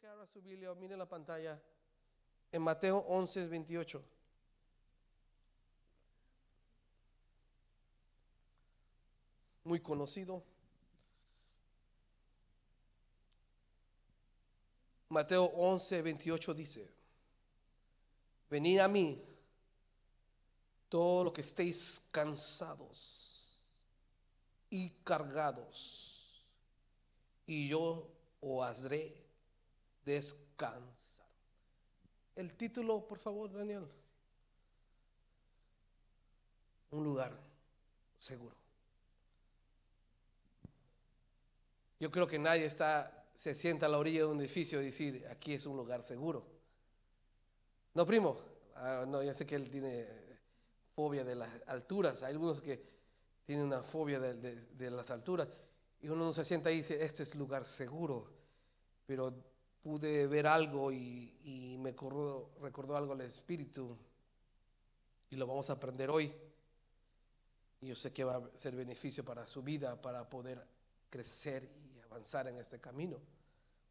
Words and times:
que 0.00 0.06
abra 0.06 0.26
su 0.26 0.40
mire 0.76 0.96
la 0.96 1.06
pantalla. 1.06 1.60
En 2.50 2.62
Mateo 2.62 3.04
11, 3.06 3.46
28. 3.48 4.02
Muy 9.64 9.80
conocido. 9.80 10.42
Mateo 15.10 15.44
11, 15.44 16.02
28 16.02 16.54
dice, 16.54 16.88
venid 18.48 18.78
a 18.78 18.88
mí, 18.88 19.22
todo 20.88 21.24
lo 21.24 21.32
que 21.32 21.40
estéis 21.42 22.08
cansados 22.10 23.58
y 24.70 24.90
cargados, 25.02 26.42
y 27.44 27.68
yo 27.68 28.08
os 28.40 28.84
haré 28.84 29.19
descansar. 30.10 31.26
El 32.36 32.54
título, 32.54 33.06
por 33.06 33.18
favor, 33.18 33.52
Daniel. 33.52 33.86
Un 36.90 37.04
lugar 37.04 37.38
seguro. 38.18 38.56
Yo 41.98 42.10
creo 42.10 42.26
que 42.26 42.38
nadie 42.38 42.66
está 42.66 43.20
se 43.40 43.54
sienta 43.54 43.86
a 43.86 43.88
la 43.88 43.96
orilla 43.96 44.18
de 44.18 44.26
un 44.26 44.38
edificio 44.38 44.82
y 44.82 44.84
decir, 44.84 45.26
aquí 45.30 45.54
es 45.54 45.64
un 45.64 45.74
lugar 45.74 46.04
seguro. 46.04 46.44
No, 47.94 48.04
primo. 48.04 48.38
Ah, 48.74 49.06
no, 49.08 49.22
ya 49.22 49.32
sé 49.32 49.46
que 49.46 49.54
él 49.54 49.70
tiene 49.70 50.06
fobia 50.94 51.24
de 51.24 51.34
las 51.36 51.50
alturas. 51.66 52.22
Hay 52.22 52.34
algunos 52.34 52.60
que 52.60 52.84
tienen 53.46 53.64
una 53.64 53.82
fobia 53.82 54.20
de, 54.20 54.90
las 54.90 55.10
alturas. 55.10 55.48
Y 56.02 56.08
uno 56.10 56.26
no 56.26 56.34
se 56.34 56.44
sienta 56.44 56.70
y 56.70 56.76
dice, 56.76 57.02
este 57.02 57.22
es 57.22 57.34
lugar 57.34 57.64
seguro. 57.64 58.30
Pero 59.06 59.32
pude 59.82 60.26
ver 60.26 60.46
algo 60.46 60.92
y, 60.92 61.76
me 61.78 61.92
recordó 61.92 62.96
algo 62.96 63.12
al 63.12 63.22
Espíritu. 63.22 63.96
Y 65.30 65.36
lo 65.36 65.46
vamos 65.46 65.70
a 65.70 65.74
aprender 65.74 66.10
hoy. 66.10 66.32
Y 67.80 67.88
yo 67.88 67.96
sé 67.96 68.12
que 68.12 68.24
va 68.24 68.36
a 68.36 68.42
ser 68.54 68.76
beneficio 68.76 69.24
para 69.24 69.48
su 69.48 69.62
vida, 69.62 70.00
para 70.00 70.28
poder 70.28 70.62
crecer 71.08 71.64
y 71.64 71.98
avanzar 72.00 72.48
en 72.48 72.58
este 72.58 72.78
camino. 72.78 73.18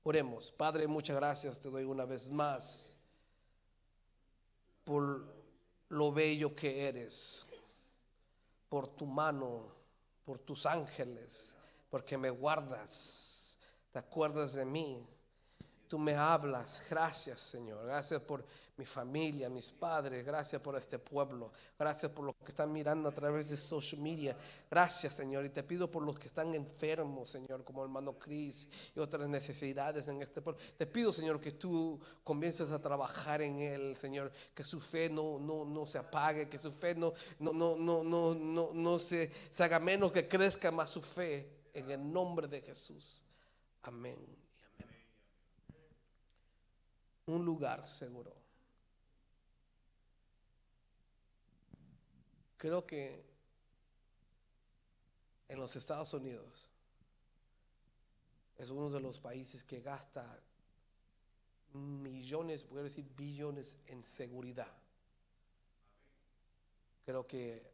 Oremos. 0.04 0.52
Padre, 0.52 0.88
muchas 0.88 1.16
gracias 1.16 1.60
te 1.60 1.70
doy 1.70 1.84
una 1.84 2.06
vez 2.06 2.30
más 2.30 2.96
por 4.84 5.24
lo 5.90 6.12
bello 6.12 6.56
que 6.56 6.88
eres, 6.88 7.48
por 8.70 8.88
tu 8.88 9.06
mano, 9.06 9.68
por 10.26 10.40
tus 10.40 10.66
ángeles, 10.66 11.56
porque 11.90 12.18
me 12.18 12.30
guardas, 12.30 13.58
te 13.92 14.00
acuerdas 14.00 14.54
de 14.54 14.66
mí 14.66 15.08
tú 15.90 15.98
me 15.98 16.16
hablas. 16.16 16.84
Gracias, 16.88 17.42
Señor. 17.42 17.84
Gracias 17.84 18.22
por 18.22 18.46
mi 18.78 18.86
familia, 18.86 19.50
mis 19.50 19.72
padres. 19.72 20.24
Gracias 20.24 20.62
por 20.62 20.78
este 20.78 21.00
pueblo. 21.00 21.52
Gracias 21.78 22.12
por 22.12 22.26
los 22.26 22.36
que 22.36 22.50
están 22.50 22.72
mirando 22.72 23.10
a 23.10 23.12
través 23.12 23.50
de 23.50 23.58
social 23.58 24.00
media. 24.00 24.38
Gracias, 24.70 25.16
Señor. 25.16 25.46
Y 25.46 25.50
te 25.50 25.64
pido 25.64 25.90
por 25.90 26.04
los 26.04 26.20
que 26.20 26.28
están 26.28 26.54
enfermos, 26.54 27.32
Señor, 27.32 27.64
como 27.64 27.84
hermano 27.84 28.20
Cris 28.20 28.70
y 28.96 29.00
otras 29.00 29.28
necesidades 29.28 30.08
en 30.08 30.22
este 30.22 30.44
pueblo. 30.44 30.62
Te 30.78 30.86
pido, 30.86 31.12
Señor, 31.12 31.42
que 31.42 31.54
tú 31.54 32.00
comiences 32.24 32.70
a 32.70 32.80
trabajar 32.80 33.42
en 33.42 33.60
él, 33.60 33.98
Señor. 33.98 34.32
Que 34.54 34.64
su 34.64 34.80
fe 34.80 35.10
no, 35.10 35.40
no, 35.40 35.66
no 35.66 35.88
se 35.88 35.98
apague, 35.98 36.48
que 36.48 36.60
su 36.60 36.72
fe 36.72 36.94
no, 36.94 37.14
no, 37.40 37.52
no, 37.52 37.76
no, 37.76 38.36
no, 38.36 38.70
no, 38.74 39.00
se 39.00 39.32
haga 39.58 39.80
menos, 39.80 40.12
que 40.12 40.28
crezca 40.28 40.70
más 40.72 40.92
su 40.92 41.02
fe. 41.02 41.58
En 41.74 41.90
el 41.90 42.12
nombre 42.12 42.48
de 42.48 42.62
Jesús. 42.62 43.24
Amén 43.84 44.39
un 47.30 47.46
lugar 47.46 47.86
seguro. 47.86 48.36
Creo 52.58 52.86
que 52.86 53.26
en 55.48 55.60
los 55.60 55.76
Estados 55.76 56.14
Unidos 56.14 56.68
es 58.58 58.70
uno 58.70 58.90
de 58.90 59.00
los 59.00 59.20
países 59.20 59.64
que 59.64 59.80
gasta 59.82 60.40
millones, 61.74 62.64
puedo 62.64 62.84
decir 62.84 63.06
billones 63.16 63.78
en 63.88 64.04
seguridad. 64.04 64.76
Creo 67.06 67.26
que 67.26 67.72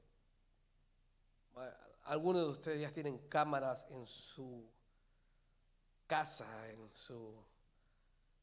algunos 2.03 2.43
de 2.43 2.49
ustedes 2.49 2.81
ya 2.81 2.93
tienen 2.93 3.17
cámaras 3.27 3.87
en 3.89 4.05
su 4.05 4.69
casa, 6.05 6.69
en 6.69 6.93
su 6.93 7.33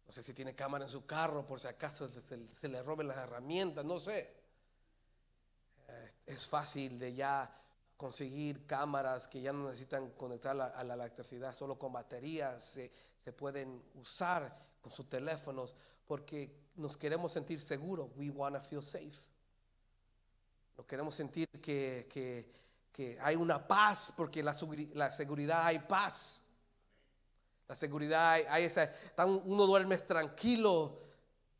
no 0.06 0.12
sé 0.12 0.22
si 0.22 0.34
tiene 0.34 0.54
cámara 0.54 0.84
en 0.84 0.90
su 0.90 1.06
carro 1.06 1.46
por 1.46 1.60
si 1.60 1.68
acaso 1.68 2.08
se, 2.08 2.68
le 2.68 2.82
roben 2.82 3.08
las 3.08 3.18
herramientas, 3.18 3.84
no 3.84 3.98
sé. 3.98 4.34
Eh, 5.88 6.12
es 6.26 6.46
fácil 6.46 6.98
de 6.98 7.14
ya 7.14 7.62
conseguir 7.96 8.66
cámaras 8.66 9.28
que 9.28 9.40
ya 9.40 9.52
no 9.52 9.66
necesitan 9.66 10.10
conectar 10.10 10.60
a 10.60 10.82
la 10.84 10.94
electricidad, 10.94 11.54
solo 11.54 11.78
con 11.78 11.92
baterías 11.92 12.64
se, 12.64 13.32
pueden 13.32 13.80
usar 13.94 14.58
con 14.80 14.92
sus 14.92 15.08
teléfonos 15.08 15.72
porque 16.04 16.52
nos 16.74 16.96
queremos 16.96 17.32
sentir 17.32 17.60
seguros. 17.60 18.10
We 18.16 18.30
want 18.30 18.56
to 18.56 18.62
feel 18.68 18.82
safe. 18.82 19.20
Nos 20.76 20.84
queremos 20.84 21.14
sentir 21.14 21.48
que, 21.60 22.50
hay 23.20 23.36
una 23.36 23.66
paz 23.66 24.12
porque 24.16 24.42
la, 24.42 24.54
la 24.94 25.10
seguridad 25.12 25.64
hay 25.64 25.78
paz. 25.78 26.41
La 27.72 27.76
seguridad, 27.76 28.32
hay 28.50 28.64
esa, 28.64 28.92
uno 29.24 29.64
duerme 29.64 29.96
tranquilo. 29.96 31.00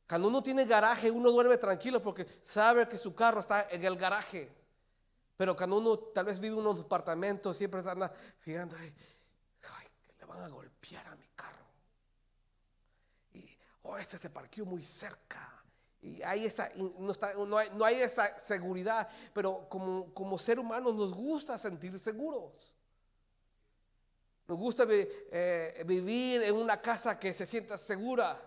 Cuando 0.07 0.29
uno 0.29 0.43
tiene 0.43 0.67
garaje, 0.67 1.11
uno 1.11 1.31
duerme 1.31 1.57
tranquilo 1.57 2.03
porque 2.03 2.27
sabe 2.43 2.87
que 2.87 2.99
su 2.99 3.15
carro 3.15 3.41
está 3.41 3.67
en 3.71 3.83
el 3.83 3.97
garaje. 3.97 4.55
Pero 5.39 5.57
cuando 5.57 5.79
uno 5.79 5.99
tal 5.99 6.27
vez 6.27 6.39
vive 6.39 6.53
en 6.53 6.61
unos 6.61 6.77
departamentos, 6.77 7.57
siempre 7.57 7.81
anda 7.81 8.13
fijando, 8.41 8.77
ay, 8.77 8.93
le 10.19 10.27
van 10.27 10.43
a 10.43 10.49
golpear 10.49 11.07
a 11.07 11.17
mi 11.17 11.29
carro. 11.35 11.65
Y, 13.33 13.49
oh, 13.85 13.97
este 13.97 14.19
se 14.19 14.29
parqueó 14.29 14.67
muy 14.67 14.85
cerca. 14.85 15.65
Y 16.03 16.21
hay 16.25 16.45
esa, 16.45 16.71
no, 16.77 17.11
está, 17.11 17.33
no, 17.33 17.57
hay, 17.57 17.71
no 17.71 17.87
hay 17.87 18.03
esa 18.03 18.39
seguridad, 18.39 19.09
pero 19.33 19.67
como, 19.71 20.13
como 20.13 20.39
ser 20.39 20.59
humanos 20.59 20.95
nos 20.95 21.15
gusta 21.15 21.57
sentir 21.57 21.99
seguros. 21.99 22.75
Nos 24.49 24.59
gusta 24.59 24.85
eh, 24.89 25.83
vivir 25.87 26.43
en 26.43 26.57
una 26.57 26.81
casa 26.81 27.19
que 27.19 27.33
se 27.33 27.47
sienta 27.47 27.79
segura. 27.79 28.41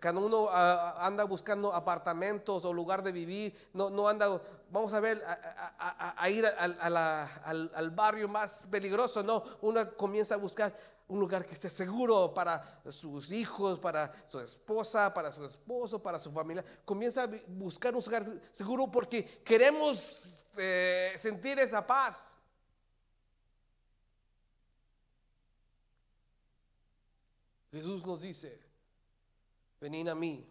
cuando 0.00 0.26
uno 0.26 0.48
ah, 0.50 1.04
anda 1.04 1.24
buscando 1.24 1.72
apartamentos 1.72 2.64
o 2.64 2.72
lugar 2.72 3.02
de 3.02 3.12
vivir, 3.12 3.70
no, 3.74 3.90
no 3.90 4.08
anda, 4.08 4.40
vamos 4.70 4.92
a 4.94 5.00
ver, 5.00 5.22
a, 5.26 6.30
ir 6.30 6.46
al, 6.46 7.90
barrio 7.90 8.28
más 8.28 8.66
peligroso, 8.70 9.22
no, 9.22 9.44
uno 9.60 9.94
comienza 9.96 10.34
a 10.34 10.38
buscar 10.38 10.74
un 11.08 11.20
lugar 11.20 11.44
que 11.44 11.52
esté 11.52 11.68
seguro 11.68 12.32
para 12.32 12.80
sus 12.88 13.32
hijos, 13.32 13.78
para 13.78 14.10
su 14.26 14.40
esposa, 14.40 15.12
para 15.12 15.30
su 15.30 15.44
esposo, 15.44 16.02
para 16.02 16.18
su 16.18 16.32
familia. 16.32 16.64
Comienza 16.84 17.24
a 17.24 17.30
buscar 17.48 17.94
un 17.94 18.02
lugar 18.02 18.24
seguro 18.52 18.90
porque 18.90 19.42
queremos 19.44 20.46
eh, 20.56 21.12
sentir 21.18 21.58
esa 21.58 21.86
paz. 21.86 22.38
Jesús 27.72 28.04
nos 28.04 28.20
dice, 28.20 28.60
venid 29.80 30.06
a 30.08 30.14
mí. 30.14 30.46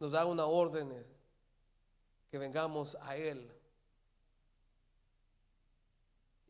Nos 0.00 0.10
da 0.10 0.26
una 0.26 0.44
orden 0.44 1.06
que 2.28 2.36
vengamos 2.36 2.96
a 3.00 3.16
Él. 3.16 3.48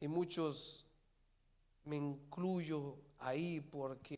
Y 0.00 0.08
muchos 0.08 0.86
me 1.84 1.96
incluyo 1.96 2.96
ahí 3.18 3.60
porque 3.60 4.16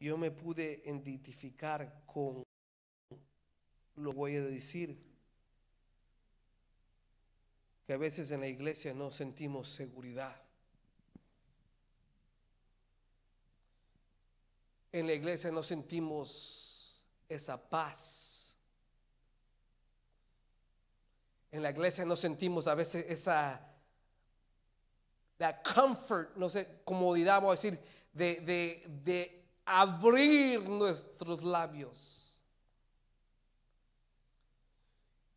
yo 0.00 0.16
me 0.16 0.30
pude 0.30 0.82
identificar 0.86 2.02
con, 2.06 2.42
lo 3.96 4.12
voy 4.12 4.36
a 4.36 4.42
decir, 4.42 5.05
que 7.86 7.92
a 7.92 7.96
veces 7.96 8.30
en 8.32 8.40
la 8.40 8.48
iglesia 8.48 8.92
no 8.92 9.12
sentimos 9.12 9.68
seguridad. 9.68 10.34
En 14.90 15.06
la 15.06 15.12
iglesia 15.12 15.52
no 15.52 15.62
sentimos 15.62 17.00
esa 17.28 17.68
paz. 17.68 18.56
En 21.52 21.62
la 21.62 21.70
iglesia 21.70 22.04
no 22.04 22.16
sentimos 22.16 22.66
a 22.66 22.74
veces 22.74 23.06
esa 23.08 23.62
comfort, 25.62 26.34
no 26.36 26.48
sé, 26.48 26.80
comodidad, 26.84 27.36
vamos 27.36 27.52
a 27.52 27.62
decir, 27.62 27.80
de, 28.12 28.40
de, 28.40 28.84
de 29.04 29.44
abrir 29.64 30.68
nuestros 30.68 31.44
labios. 31.44 32.40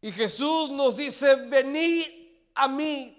Y 0.02 0.12
Jesús 0.12 0.72
nos 0.72 0.98
dice, 0.98 1.36
venid 1.36 2.19
a 2.60 2.68
mí. 2.68 3.16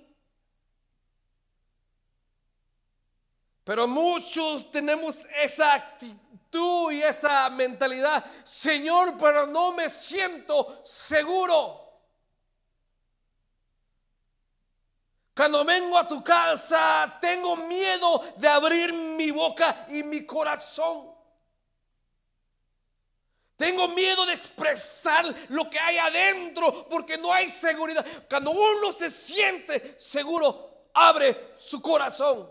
Pero 3.64 3.86
muchos 3.86 4.70
tenemos 4.72 5.26
esa 5.42 5.74
actitud 5.74 6.92
y 6.92 7.02
esa 7.02 7.48
mentalidad, 7.50 8.24
Señor, 8.42 9.16
pero 9.18 9.46
no 9.46 9.72
me 9.72 9.88
siento 9.88 10.82
seguro. 10.84 11.78
Cuando 15.34 15.64
vengo 15.64 15.96
a 15.96 16.08
tu 16.08 16.22
casa, 16.22 17.16
tengo 17.20 17.56
miedo 17.56 18.22
de 18.36 18.48
abrir 18.48 18.92
mi 18.92 19.30
boca 19.30 19.86
y 19.88 20.02
mi 20.02 20.26
corazón. 20.26 21.09
Tengo 23.60 23.88
miedo 23.88 24.24
de 24.24 24.32
expresar 24.32 25.26
lo 25.50 25.68
que 25.68 25.78
hay 25.78 25.98
adentro 25.98 26.88
porque 26.88 27.18
no 27.18 27.30
hay 27.30 27.46
seguridad. 27.50 28.06
Cuando 28.26 28.52
uno 28.52 28.90
se 28.90 29.10
siente 29.10 30.00
seguro, 30.00 30.88
abre 30.94 31.52
su 31.58 31.82
corazón. 31.82 32.50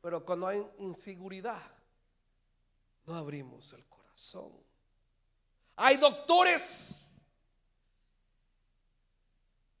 Pero 0.00 0.24
cuando 0.24 0.46
hay 0.46 0.64
inseguridad, 0.78 1.60
no 3.04 3.16
abrimos 3.16 3.72
el 3.72 3.84
corazón. 3.88 4.52
Hay 5.74 5.96
doctores 5.96 7.10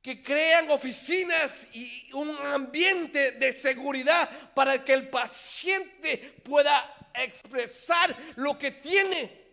que 0.02 0.24
crean 0.24 0.68
oficinas 0.72 1.68
y 1.72 2.12
un 2.14 2.36
ambiente 2.36 3.30
de 3.30 3.52
seguridad 3.52 4.52
para 4.54 4.82
que 4.82 4.92
el 4.92 5.08
paciente 5.08 6.40
pueda 6.42 6.96
expresar 7.14 8.16
lo 8.36 8.58
que 8.58 8.70
tiene. 8.72 9.48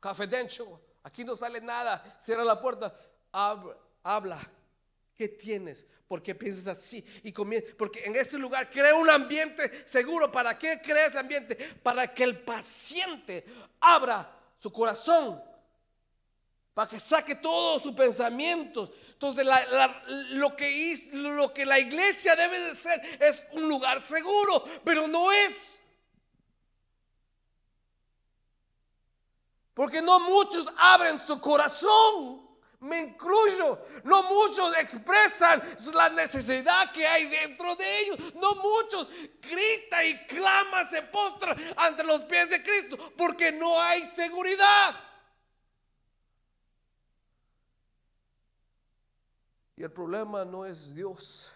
Confidential. 0.00 0.68
Aquí 1.02 1.24
no 1.24 1.36
sale 1.36 1.60
nada. 1.60 2.18
Cierra 2.20 2.44
la 2.44 2.60
puerta. 2.60 2.94
Habla. 3.32 4.40
¿Qué 5.14 5.28
tienes? 5.28 5.86
¿Por 6.08 6.22
qué 6.22 6.34
piensas 6.34 6.66
así? 6.66 7.04
Y 7.22 7.32
porque 7.32 8.04
en 8.04 8.16
este 8.16 8.38
lugar 8.38 8.68
crea 8.70 8.94
un 8.94 9.08
ambiente 9.08 9.84
seguro. 9.86 10.30
¿Para 10.30 10.58
qué 10.58 10.80
crea 10.82 11.06
ese 11.06 11.18
ambiente? 11.18 11.56
Para 11.82 12.12
que 12.12 12.24
el 12.24 12.38
paciente 12.40 13.44
abra 13.80 14.30
su 14.58 14.72
corazón 14.72 15.42
para 16.74 16.88
que 16.88 16.98
saque 16.98 17.34
todos 17.34 17.82
sus 17.82 17.92
pensamientos. 17.92 18.90
Entonces, 19.12 19.46
lo, 20.30 20.56
que, 20.56 21.10
lo 21.12 21.52
que 21.52 21.66
la 21.66 21.78
iglesia 21.78 22.34
debe 22.34 22.58
de 22.58 22.74
ser 22.74 23.00
es 23.20 23.46
un 23.52 23.68
lugar 23.68 24.02
seguro, 24.02 24.64
pero 24.84 25.06
no 25.06 25.30
es. 25.30 25.81
Porque 29.74 30.02
no 30.02 30.20
muchos 30.20 30.68
abren 30.76 31.18
su 31.18 31.40
corazón. 31.40 32.42
Me 32.80 32.98
incluyo. 32.98 33.78
No 34.04 34.24
muchos 34.24 34.76
expresan 34.76 35.62
la 35.94 36.10
necesidad 36.10 36.90
que 36.92 37.06
hay 37.06 37.28
dentro 37.28 37.76
de 37.76 38.00
ellos. 38.00 38.34
No 38.34 38.56
muchos 38.56 39.08
gritan 39.40 40.06
y 40.06 40.26
claman, 40.26 40.88
se 40.88 41.02
postran 41.02 41.56
ante 41.76 42.02
los 42.02 42.22
pies 42.22 42.50
de 42.50 42.62
Cristo 42.62 43.12
porque 43.16 43.52
no 43.52 43.80
hay 43.80 44.08
seguridad. 44.10 44.96
Y 49.76 49.84
el 49.84 49.92
problema 49.92 50.44
no 50.44 50.66
es 50.66 50.94
Dios. 50.94 51.52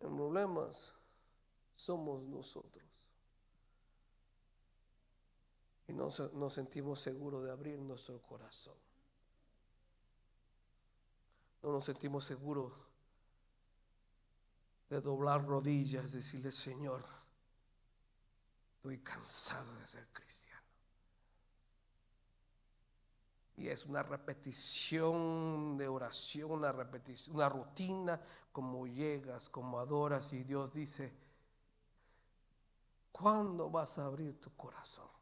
El 0.00 0.08
problema 0.08 0.68
somos 1.74 2.22
nosotros. 2.24 2.83
Y 5.86 5.92
no 5.92 6.08
nos 6.32 6.54
sentimos 6.54 7.00
seguros 7.00 7.44
de 7.44 7.50
abrir 7.50 7.78
nuestro 7.78 8.20
corazón. 8.22 8.76
No 11.62 11.72
nos 11.72 11.84
sentimos 11.84 12.24
seguros 12.24 12.72
de 14.88 15.00
doblar 15.00 15.44
rodillas, 15.44 16.12
decirle, 16.12 16.52
Señor, 16.52 17.04
estoy 18.76 18.98
cansado 18.98 19.74
de 19.76 19.88
ser 19.88 20.06
cristiano. 20.12 20.54
Y 23.56 23.68
es 23.68 23.86
una 23.86 24.02
repetición 24.02 25.76
de 25.78 25.86
oración, 25.86 26.50
una 26.50 26.72
repetición, 26.72 27.36
una 27.36 27.48
rutina, 27.48 28.20
como 28.52 28.86
llegas, 28.86 29.48
como 29.48 29.78
adoras 29.78 30.32
y 30.32 30.42
Dios 30.42 30.72
dice, 30.72 31.12
¿cuándo 33.12 33.70
vas 33.70 33.96
a 33.98 34.06
abrir 34.06 34.40
tu 34.40 34.54
corazón? 34.56 35.13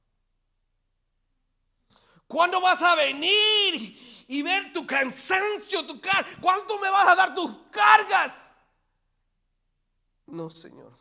¿Cuándo 2.32 2.62
vas 2.62 2.80
a 2.80 2.94
venir 2.94 4.24
y 4.26 4.42
ver 4.42 4.72
tu 4.72 4.86
cansancio, 4.86 5.86
tu 5.86 6.00
carga? 6.00 6.26
¿Cuánto 6.40 6.78
me 6.78 6.88
vas 6.88 7.08
a 7.08 7.14
dar 7.14 7.34
tus 7.34 7.50
cargas? 7.70 8.54
No, 10.26 10.48
Señor. 10.48 10.96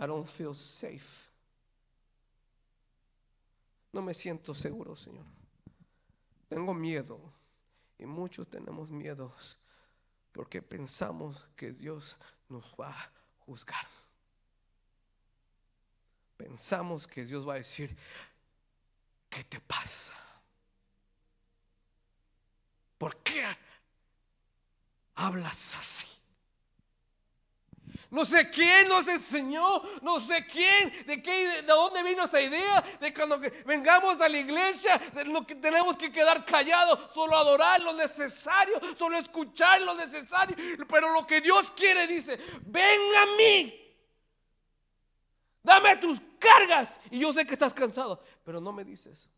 I 0.00 0.06
don't 0.06 0.26
feel 0.26 0.54
safe. 0.54 1.30
No 3.92 4.00
me 4.00 4.14
siento 4.14 4.54
seguro, 4.54 4.96
Señor. 4.96 5.26
Tengo 6.48 6.72
miedo. 6.72 7.20
Y 7.98 8.06
muchos 8.06 8.48
tenemos 8.48 8.88
miedos 8.88 9.58
porque 10.32 10.62
pensamos 10.62 11.50
que 11.54 11.72
Dios 11.72 12.16
nos 12.48 12.64
va 12.80 12.92
a 12.92 13.10
juzgar. 13.44 13.86
Pensamos 16.38 17.06
que 17.06 17.26
Dios 17.26 17.46
va 17.46 17.54
a 17.54 17.58
decir, 17.58 17.94
¿qué 19.36 19.44
te 19.44 19.60
pasa? 19.60 20.14
¿Por 22.96 23.18
qué 23.18 23.44
hablas 25.14 25.76
así? 25.76 26.06
No 28.08 28.24
sé 28.24 28.48
quién 28.48 28.88
nos 28.88 29.06
enseñó, 29.08 29.82
no 30.00 30.20
sé 30.20 30.46
quién, 30.46 31.04
de 31.06 31.22
qué, 31.22 31.60
de 31.60 31.62
dónde 31.64 32.02
vino 32.02 32.24
esa 32.24 32.40
idea, 32.40 32.80
de 32.98 33.12
cuando 33.12 33.38
vengamos 33.66 34.18
a 34.22 34.28
la 34.30 34.38
iglesia, 34.38 34.96
de 35.12 35.26
lo 35.26 35.46
que 35.46 35.56
tenemos 35.56 35.98
que 35.98 36.10
quedar 36.10 36.42
callados, 36.46 37.12
solo 37.12 37.36
adorar 37.36 37.82
lo 37.82 37.92
necesario, 37.92 38.80
solo 38.96 39.18
escuchar 39.18 39.82
lo 39.82 39.94
necesario. 39.96 40.56
Pero 40.88 41.12
lo 41.12 41.26
que 41.26 41.42
Dios 41.42 41.70
quiere 41.72 42.06
dice, 42.06 42.40
ven 42.62 43.00
a 43.16 43.26
mí, 43.36 43.85
dame 45.66 45.96
tus 45.96 46.20
cargas. 46.38 47.00
Y 47.10 47.18
yo 47.18 47.32
sé 47.32 47.46
que 47.46 47.54
estás 47.54 47.74
cansado, 47.74 48.22
pero 48.44 48.60
no 48.60 48.72
me 48.72 48.84
dices. 48.84 49.28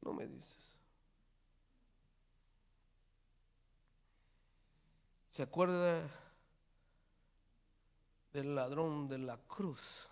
No 0.00 0.12
me 0.12 0.26
dices. 0.26 0.78
¿Se 5.30 5.42
acuerda 5.42 6.08
del 8.32 8.54
ladrón 8.54 9.08
de 9.08 9.18
la 9.18 9.36
cruz? 9.36 10.08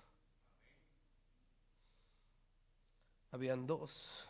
Habían 3.31 3.67
dos. 3.67 4.29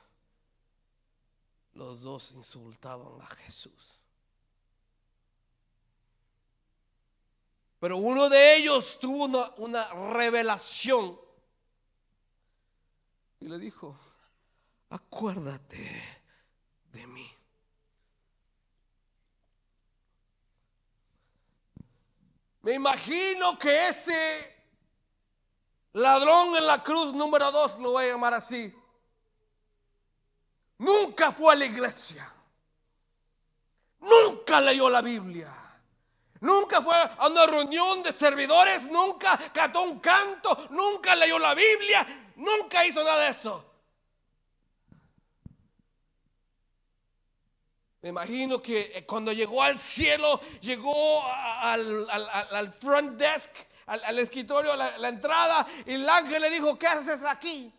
Los 1.74 2.02
dos 2.02 2.32
insultaban 2.32 3.20
a 3.20 3.26
Jesús. 3.26 3.97
Pero 7.80 7.96
uno 7.98 8.28
de 8.28 8.56
ellos 8.56 8.98
tuvo 8.98 9.26
una, 9.26 9.50
una, 9.56 9.88
revelación 10.12 11.18
y 13.40 13.46
le 13.46 13.58
dijo, 13.58 13.96
acuérdate 14.90 16.02
de 16.92 17.06
mí. 17.06 17.30
Me 22.62 22.74
imagino 22.74 23.56
que 23.58 23.88
ese 23.88 24.56
ladrón 25.92 26.56
en 26.56 26.66
la 26.66 26.82
cruz 26.82 27.14
número 27.14 27.50
dos, 27.52 27.78
lo 27.78 27.92
voy 27.92 28.06
a 28.06 28.08
llamar 28.08 28.34
así, 28.34 28.74
nunca 30.78 31.30
fue 31.30 31.52
a 31.52 31.56
la 31.56 31.64
iglesia. 31.66 32.34
Nunca 34.00 34.60
leyó 34.60 34.88
la 34.88 35.00
Biblia. 35.00 35.67
Nunca 36.40 36.80
fue 36.80 36.94
a 36.94 37.26
una 37.26 37.46
reunión 37.46 38.02
de 38.02 38.12
servidores, 38.12 38.88
nunca 38.90 39.38
cantó 39.52 39.82
un 39.82 39.98
canto, 39.98 40.68
nunca 40.70 41.16
leyó 41.16 41.38
la 41.38 41.54
Biblia, 41.54 42.06
nunca 42.36 42.84
hizo 42.86 43.02
nada 43.02 43.24
de 43.24 43.30
eso. 43.30 43.64
Me 48.00 48.10
imagino 48.10 48.62
que 48.62 48.92
eh, 48.94 49.04
cuando 49.04 49.32
llegó 49.32 49.62
al 49.62 49.80
cielo, 49.80 50.40
llegó 50.60 51.22
al, 51.24 52.72
front 52.72 53.18
desk, 53.18 53.50
al, 53.86 54.18
escritorio, 54.20 54.72
a 54.72 54.76
la, 54.76 55.08
entrada, 55.08 55.66
y 55.84 55.94
el 55.94 56.08
ángel 56.08 56.40
le 56.40 56.50
dijo, 56.50 56.78
¿qué 56.78 56.86
haces 56.86 57.24
aquí? 57.24 57.72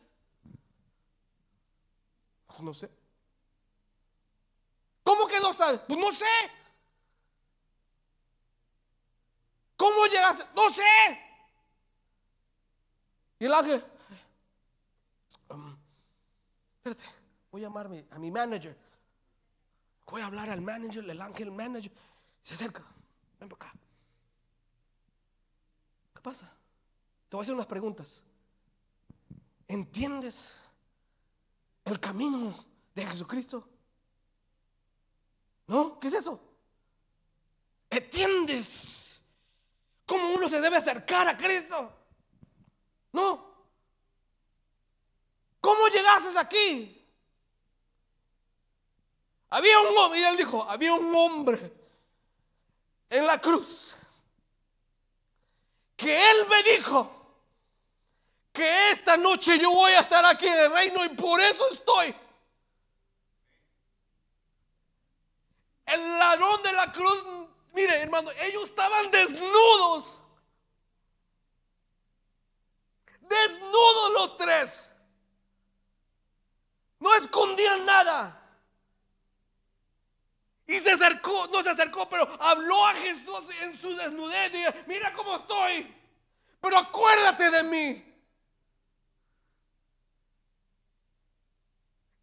Pues 2.48 2.60
no 2.60 2.74
sé. 2.74 2.90
¿Cómo 5.04 5.26
que 5.26 5.40
no 5.40 5.54
sabes? 5.54 5.80
Pues 5.88 5.98
no 5.98 6.12
sé. 6.12 6.26
¿Cómo 9.80 10.06
llegaste? 10.08 10.44
No 10.54 10.70
sé. 10.74 10.84
Y 13.40 13.46
el 13.46 13.54
ángel, 13.54 13.82
um, 15.48 15.74
espérate, 16.76 17.06
voy 17.50 17.62
a 17.62 17.68
llamarme 17.68 18.06
a 18.12 18.20
mi 18.20 18.30
manager. 18.30 18.78
Voy 20.06 20.22
a 20.22 20.26
hablar 20.26 20.50
al 20.50 20.60
manager, 20.60 21.10
el 21.10 21.22
ángel 21.22 21.50
manager. 21.52 21.94
Se 22.44 22.56
acerca. 22.56 22.84
Ven 23.40 23.48
para 23.48 23.70
acá. 23.70 23.80
¿Qué 26.14 26.22
pasa? 26.22 26.52
Te 27.30 27.38
voy 27.38 27.42
a 27.42 27.44
hacer 27.44 27.56
unas 27.56 27.68
preguntas. 27.68 28.22
¿Entiendes 29.66 30.58
el 31.86 32.02
camino 32.02 32.66
de 32.94 33.06
Jesucristo? 33.06 33.66
¿No? 35.68 35.98
¿Qué 36.02 36.08
es 36.08 36.16
eso? 36.16 36.44
¿Entiendes 37.90 39.09
cómo 40.10 40.30
uno 40.30 40.50
se 40.50 40.60
debe 40.60 40.78
acercar 40.78 41.28
a 41.28 41.38
Cristo? 41.38 41.94
¿No? 43.12 43.48
¿Cómo 45.62 45.88
llegaste 45.88 46.38
aquí? 46.40 46.96
Había 49.52 49.80
un 49.82 49.98
hombre, 49.98 50.20
y 50.20 50.24
él 50.24 50.38
dijo, 50.38 50.64
había 50.68 50.94
un 50.94 51.16
hombre 51.16 51.72
en 53.10 53.26
la 53.26 53.40
cruz 53.40 53.96
que 55.96 56.32
él 56.32 56.48
me 56.48 56.64
dijo 56.64 57.16
que 58.52 58.92
esta 58.92 59.16
noche 59.16 59.60
yo 59.60 59.70
voy 59.72 59.92
a 59.92 60.00
estar 60.00 60.26
aquí 60.26 60.48
en 60.48 60.60
el 60.60 60.72
reino 60.72 61.06
y 61.06 61.10
por 61.10 61.40
eso 61.40 61.70
estoy. 61.72 62.16
El 65.86 66.02
ladrón 66.18 66.64
de 66.64 66.74
la 66.74 66.92
cruz, 66.92 67.26
mire 67.74 68.02
hermano, 68.02 68.32
ellos 68.32 68.70
estaban 68.70 69.10
desnudos. 69.12 70.22
Desnudos 73.22 74.14
los 74.14 74.38
tres. 74.38 74.92
No 77.00 77.14
escondían 77.16 77.86
nada. 77.86 78.36
Y 80.68 80.80
se 80.80 80.92
acercó, 80.92 81.48
no 81.48 81.64
se 81.64 81.70
acercó, 81.70 82.08
pero 82.10 82.28
habló 82.40 82.86
a 82.86 82.94
Jesús 82.94 83.46
en 83.62 83.76
su 83.76 83.96
desnudez. 83.96 84.54
Y 84.54 84.90
mira 84.90 85.14
cómo 85.14 85.38
estoy. 85.38 85.96
Pero 86.62 86.78
acuérdate 86.78 87.50
de 87.50 87.64
mí. 87.64 88.09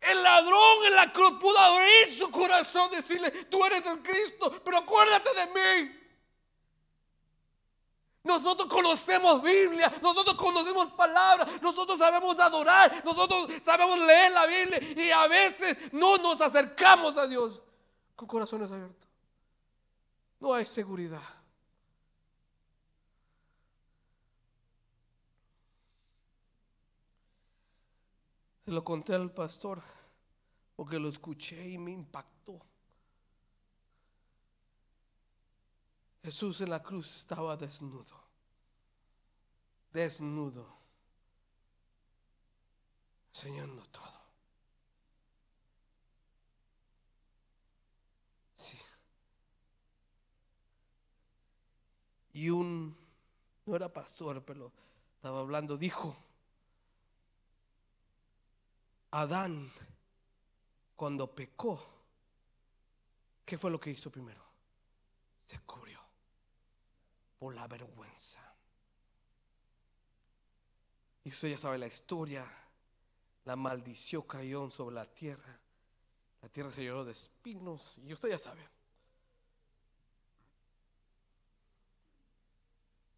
El 0.07 0.23
ladrón 0.23 0.85
en 0.87 0.95
la 0.95 1.13
cruz 1.13 1.33
pudo 1.41 1.59
abrir 1.59 2.17
su 2.17 2.31
corazón, 2.31 2.91
decirle, 2.93 3.31
tú 3.47 3.65
eres 3.65 3.85
el 3.87 4.01
Cristo, 4.03 4.61
pero 4.65 4.79
acuérdate 4.79 5.31
de 5.35 5.47
mí. 5.47 6.01
Nosotros 8.23 8.69
conocemos 8.69 9.43
Biblia, 9.43 9.93
nosotros 10.03 10.37
conocemos 10.37 10.93
palabras, 10.93 11.61
nosotros 11.61 11.99
sabemos 11.99 12.39
adorar, 12.39 13.05
nosotros 13.05 13.49
sabemos 13.65 13.99
leer 14.01 14.33
la 14.33 14.47
Biblia 14.47 14.81
y 14.81 15.11
a 15.11 15.27
veces 15.29 15.93
no 15.93 16.17
nos 16.19 16.41
acercamos 16.41 17.17
a 17.17 17.27
Dios 17.27 17.63
con 18.15 18.29
corazones 18.29 18.71
abiertos. 18.71 19.09
No 20.39 20.55
hay 20.55 20.67
seguridad. 20.67 21.23
Se 28.65 28.73
lo 28.73 28.83
conté 28.83 29.15
al 29.15 29.31
pastor 29.31 29.96
porque 30.77 30.99
lo 30.99 31.09
escuché 31.09 31.69
y 31.71 31.79
me 31.79 31.91
impactó. 31.91 32.61
Jesús 36.23 36.61
en 36.61 36.71
la 36.71 36.83
cruz 36.83 37.19
estaba 37.19 37.57
desnudo, 37.57 38.21
desnudo, 39.93 40.67
enseñando 43.33 43.83
todo. 43.87 44.21
Sí. 48.57 48.77
Y 52.33 52.51
un, 52.51 52.99
no 53.65 53.77
era 53.77 53.93
pastor, 53.93 54.45
pero 54.45 54.73
estaba 55.15 55.41
hablando, 55.41 55.79
dijo, 55.79 56.17
Adán, 59.13 59.71
cuando 60.97 61.33
pecó, 61.33 61.79
¿qué 63.45 63.59
fue 63.59 63.71
lo 63.71 63.79
que 63.79 63.91
hizo 63.91 64.11
primero? 64.11 64.43
Se 65.45 65.61
cubrió 65.61 66.01
por 67.39 67.55
la 67.55 67.69
vergüenza. 67.69 68.41
Y 71.23 71.29
usted 71.29 71.51
ya 71.51 71.59
sabe 71.59 71.79
la 71.79 71.87
historia. 71.87 72.51
La 73.45 73.57
maldición 73.57 74.23
cayó 74.23 74.71
sobre 74.71 74.95
la 74.95 75.07
tierra. 75.07 75.61
La 76.41 76.49
tierra 76.49 76.71
se 76.71 76.83
llenó 76.83 77.05
de 77.05 77.13
espinos. 77.13 77.99
Y 77.99 78.13
usted 78.13 78.31
ya 78.31 78.39
sabe. 78.39 78.67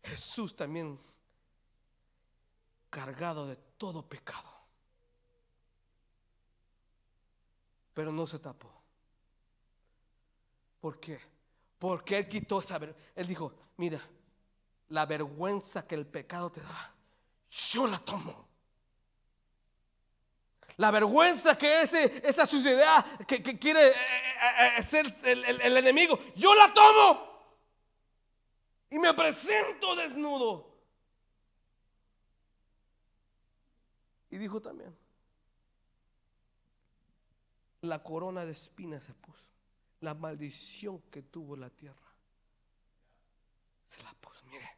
Jesús 0.03 0.57
también 0.57 0.99
cargado 2.89 3.47
de 3.47 3.57
todo 3.57 4.09
pecado. 4.09 4.58
Pero 7.99 8.13
no 8.13 8.29
se 8.29 8.39
tapó. 8.39 8.71
¿Por 10.79 11.01
qué? 11.01 11.19
Porque 11.81 12.17
Él 12.17 12.29
quitó 12.29 12.61
esa 12.61 12.79
Él 13.17 13.27
dijo, 13.27 13.53
mira, 13.77 14.01
la 14.91 15.05
vergüenza 15.05 15.85
que 15.85 15.97
el 15.97 16.07
pecado 16.07 16.49
te 16.49 16.61
da, 16.61 16.95
yo 17.51 17.89
la 17.89 17.99
tomo. 17.99 18.47
La 20.77 20.93
vergüenza 20.93 21.59
que 21.59 21.83
ese, 21.83 22.23
esa 22.25 22.47
suciedad 22.47 23.05
que, 23.27 23.43
quiere 23.59 23.89
eh, 23.89 23.93
eh, 23.93 24.75
eh, 24.79 24.83
ser 24.85 25.13
el 25.25 25.77
enemigo, 25.77 26.21
yo 26.37 26.55
la 26.55 26.73
tomo. 26.73 27.27
Y 28.91 29.01
me 29.01 29.13
presento 29.13 29.97
desnudo. 29.97 30.73
Y 34.31 34.39
dijo 34.39 34.63
también, 34.63 34.97
la 37.83 38.03
corona 38.03 38.45
de 38.45 38.53
espinas 38.53 39.05
se 39.05 39.15
puso 39.15 39.49
la 40.01 40.15
maldición 40.15 41.01
que 41.11 41.23
tuvo 41.23 41.57
la 41.57 41.71
tierra. 41.71 41.97
Se 43.89 44.03
la 44.03 44.13
puso, 44.15 44.45
mire, 44.47 44.69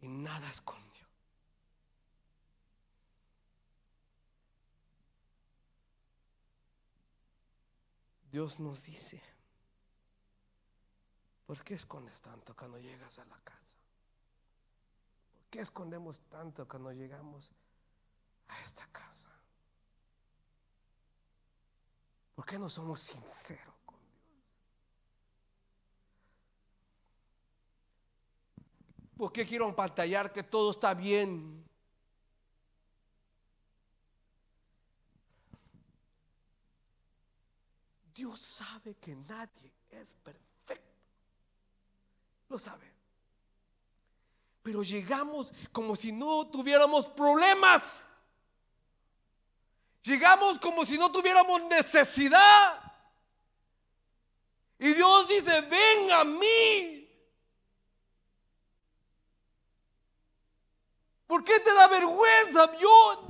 y 0.00 0.08
nada 0.08 0.48
escondió. 0.50 1.06
Dios 8.30 8.60
nos 8.60 8.84
dice, 8.84 9.22
¿por 11.46 11.64
qué 11.64 11.74
escondes 11.74 12.20
tanto 12.20 12.54
cuando 12.54 12.78
llegas 12.78 13.18
a 13.18 13.24
la 13.24 13.40
casa? 13.40 13.78
¿Por 15.32 15.48
qué 15.48 15.60
escondemos 15.60 16.20
tanto 16.28 16.68
cuando 16.68 16.92
llegamos 16.92 17.50
a 18.48 18.60
esta 18.62 18.86
casa? 18.88 19.30
¿Por 22.38 22.46
qué 22.46 22.56
no 22.56 22.70
somos 22.70 23.00
sinceros? 23.00 23.74
¿Por 29.16 29.32
qué 29.32 29.44
quiero 29.44 29.68
empantallar 29.68 30.32
que 30.32 30.44
todo 30.44 30.70
está 30.70 30.94
bien? 30.94 31.68
Dios 38.14 38.38
sabe 38.38 38.94
que 38.94 39.16
nadie 39.16 39.72
es 39.90 40.12
perfecto. 40.12 40.94
Lo 42.50 42.56
sabe. 42.60 42.88
Pero 44.62 44.84
llegamos 44.84 45.52
como 45.72 45.96
si 45.96 46.12
no 46.12 46.46
tuviéramos 46.46 47.06
problemas. 47.08 48.07
Llegamos 50.02 50.58
como 50.58 50.84
si 50.84 50.96
no 50.96 51.10
tuviéramos 51.10 51.62
necesidad. 51.64 52.88
Y 54.78 54.94
Dios 54.94 55.28
dice, 55.28 55.60
ven 55.62 56.12
a 56.12 56.24
mí. 56.24 56.98
¿Por 61.26 61.44
qué 61.44 61.60
te 61.60 61.74
da 61.74 61.88
vergüenza? 61.88 62.78
Yo 62.78 63.28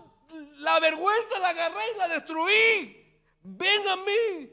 la 0.58 0.78
vergüenza 0.78 1.38
la 1.40 1.48
agarré 1.48 1.92
y 1.94 1.98
la 1.98 2.08
destruí. 2.08 3.20
Ven 3.42 3.88
a 3.88 3.96
mí. 3.96 4.52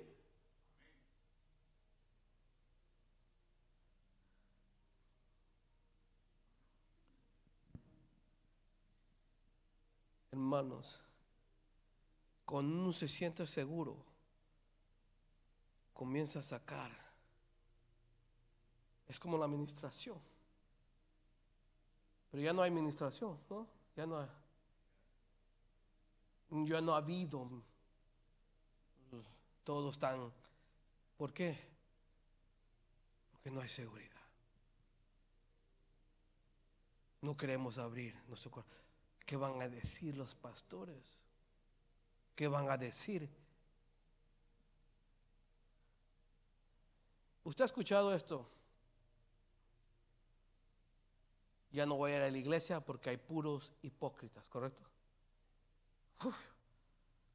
Hermanos, 10.32 11.02
cuando 12.46 12.76
uno 12.76 12.94
se 12.94 13.08
siente 13.08 13.46
seguro, 13.48 13.98
comienza 15.94 16.40
a 16.40 16.44
sacar. 16.44 16.92
Es 19.08 19.20
como 19.20 19.38
la 19.38 19.46
administración. 19.46 20.20
Pero 22.32 22.44
ya 22.44 22.54
no 22.54 22.62
hay 22.62 22.70
administración, 22.70 23.40
¿no? 23.50 23.68
Ya 23.96 24.06
no, 24.06 24.28
ya 26.66 26.82
no 26.82 26.94
ha 26.94 26.98
habido. 26.98 27.50
Todos 29.64 29.96
están 29.96 30.32
¿Por 31.18 31.34
qué? 31.34 31.58
Porque 33.32 33.50
no 33.50 33.62
hay 33.62 33.70
seguridad. 33.70 34.12
No 37.22 37.36
queremos 37.38 37.78
abrir 37.78 38.16
nuestro 38.28 38.52
corazón. 38.52 38.76
¿Qué 39.26 39.38
van 39.38 39.62
a 39.62 39.68
decir 39.68 40.16
los 40.16 40.36
pastores? 40.36 41.25
¿Qué 42.36 42.48
van 42.48 42.70
a 42.70 42.78
decir? 42.78 43.30
¿Usted 47.44 47.64
ha 47.64 47.66
escuchado 47.66 48.14
esto? 48.14 48.50
Ya 51.72 51.86
no 51.86 51.96
voy 51.96 52.12
a 52.12 52.18
ir 52.18 52.22
a 52.24 52.32
la 52.32 52.38
iglesia 52.38 52.80
porque 52.80 53.10
hay 53.10 53.18
puros 53.18 53.72
hipócritas, 53.82 54.48
¿correcto? 54.50 54.82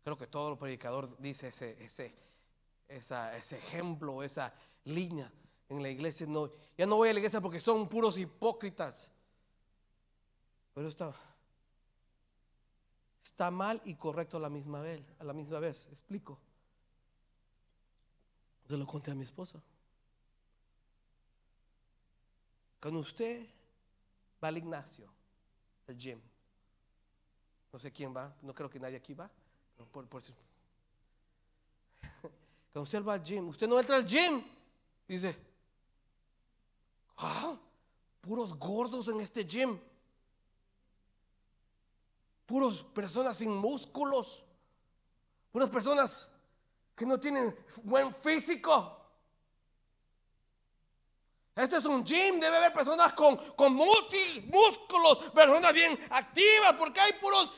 creo 0.03 0.17
que 0.17 0.27
todo 0.27 0.53
el 0.53 0.59
predicador 0.59 1.17
dice 1.19 1.49
ese, 1.49 1.83
ese, 1.85 2.15
ese 2.89 3.59
ejemplo, 3.59 4.23
esa 4.23 4.53
línea 4.85 5.31
en 5.69 5.83
la 5.83 5.89
iglesia. 5.89 6.27
No, 6.27 6.51
ya 6.77 6.87
no 6.87 6.97
voy 6.97 7.11
a 7.11 7.13
la 7.13 7.21
iglesia 7.21 7.41
porque 7.41 7.61
son 7.61 7.89
puros 7.89 8.19
hipócritas. 8.19 9.11
Pero 10.75 10.89
está, 10.89 11.15
está 13.31 13.51
mal 13.51 13.81
y 13.85 13.95
correcto 13.95 14.37
a 14.37 14.41
la 14.41 14.51
misma 14.51 14.81
vez. 14.81 15.03
A 15.19 15.25
la 15.25 15.33
misma 15.33 15.59
vez, 15.61 15.87
explico. 15.91 16.39
Se 18.69 18.77
lo 18.77 18.87
conté 18.87 19.11
a 19.11 19.15
mi 19.15 19.25
esposa. 19.25 19.61
Cuando 22.81 23.01
usted 23.01 23.47
va 24.43 24.49
al 24.49 24.59
Ignacio, 24.59 25.09
al 25.87 25.97
gym, 25.97 26.21
no 27.73 27.79
sé 27.79 27.93
quién 27.93 28.15
va, 28.15 28.35
no 28.43 28.55
creo 28.55 28.71
que 28.71 28.81
nadie 28.81 28.97
aquí 28.97 29.15
va, 29.15 29.31
por, 29.93 30.09
Cuando 30.09 30.35
usted 32.83 33.05
va 33.05 33.15
al 33.15 33.23
gym, 33.23 33.49
usted 33.49 33.69
no 33.69 33.79
entra 33.79 33.97
al 33.97 34.07
gym, 34.07 34.43
dice, 35.07 35.37
ah, 37.19 37.57
puros 38.21 38.55
gordos 38.55 39.09
en 39.09 39.21
este 39.21 39.45
gym, 39.45 39.79
puros 42.51 42.83
personas 42.83 43.37
sin 43.37 43.53
músculos, 43.53 44.43
puras 45.53 45.71
personas 45.71 46.29
que 46.97 47.07
no 47.07 47.21
tienen 47.21 47.57
buen 47.85 48.13
físico. 48.13 48.97
Este 51.55 51.77
es 51.77 51.85
un 51.85 52.05
gym, 52.05 52.41
debe 52.41 52.57
haber 52.57 52.73
personas 52.73 53.13
con, 53.13 53.37
con 53.55 53.73
músculos, 53.73 55.31
personas 55.33 55.73
bien 55.73 55.97
activas, 56.11 56.73
porque 56.75 56.99
hay 56.99 57.13
puros, 57.21 57.53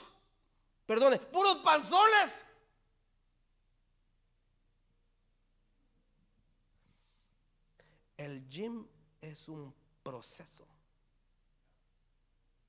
perdone, 0.85 1.19
puros 1.19 1.57
panzones. 1.65 2.45
El 8.19 8.47
gym 8.47 8.87
es 9.23 9.49
un 9.49 9.75
proceso. 10.03 10.67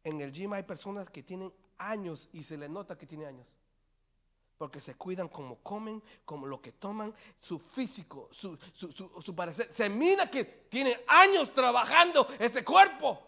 En 0.05 0.21
el 0.21 0.31
gym 0.31 0.53
hay 0.53 0.63
personas 0.63 1.09
que 1.09 1.21
tienen 1.21 1.51
años 1.77 2.29
y 2.33 2.43
se 2.43 2.57
le 2.57 2.69
nota 2.69 2.97
que 2.97 3.05
tiene 3.05 3.25
años 3.25 3.57
porque 4.63 4.79
se 4.79 4.95
cuidan 4.95 5.27
como 5.27 5.57
comen, 5.57 6.01
como 6.23 6.47
lo 6.47 6.61
que 6.61 6.71
toman, 6.71 7.13
su 7.37 7.59
físico, 7.59 8.29
su, 8.31 8.57
su, 8.73 9.35
parecer. 9.35 9.69
Se 9.73 9.89
mira 9.89 10.29
que 10.29 10.45
tiene 10.45 11.01
años 11.05 11.53
trabajando 11.53 12.25
ese 12.39 12.63
cuerpo. 12.63 13.19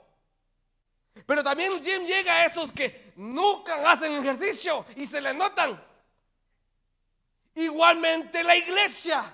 Pero 1.25 1.43
también 1.43 1.83
Jim 1.83 2.05
llega 2.05 2.35
a 2.35 2.45
esos 2.45 2.71
que 2.71 3.11
nunca 3.17 3.91
hacen 3.91 4.13
ejercicio 4.13 4.85
y 4.95 5.05
se 5.05 5.19
le 5.19 5.33
notan. 5.33 5.83
Igualmente 7.55 8.41
la 8.41 8.55
iglesia. 8.55 9.33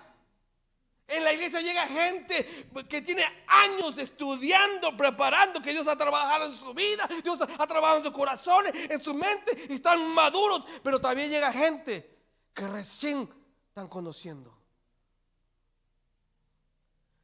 En 1.11 1.25
la 1.25 1.33
iglesia 1.33 1.59
llega 1.59 1.85
gente 1.87 2.69
que 2.87 3.01
tiene 3.01 3.25
años 3.45 3.97
estudiando, 3.97 4.95
preparando, 4.95 5.61
que 5.61 5.71
Dios 5.71 5.85
ha 5.87 5.97
trabajado 5.97 6.45
en 6.45 6.55
su 6.55 6.73
vida, 6.73 7.05
Dios 7.21 7.37
ha 7.41 7.67
trabajado 7.67 7.97
en 7.97 8.05
su 8.05 8.13
corazón, 8.13 8.65
en 8.73 9.01
su 9.01 9.13
mente, 9.13 9.67
y 9.69 9.73
están 9.73 10.07
maduros. 10.13 10.63
Pero 10.81 11.01
también 11.01 11.29
llega 11.29 11.51
gente 11.51 12.17
que 12.53 12.65
recién 12.65 13.29
están 13.67 13.89
conociendo. 13.89 14.57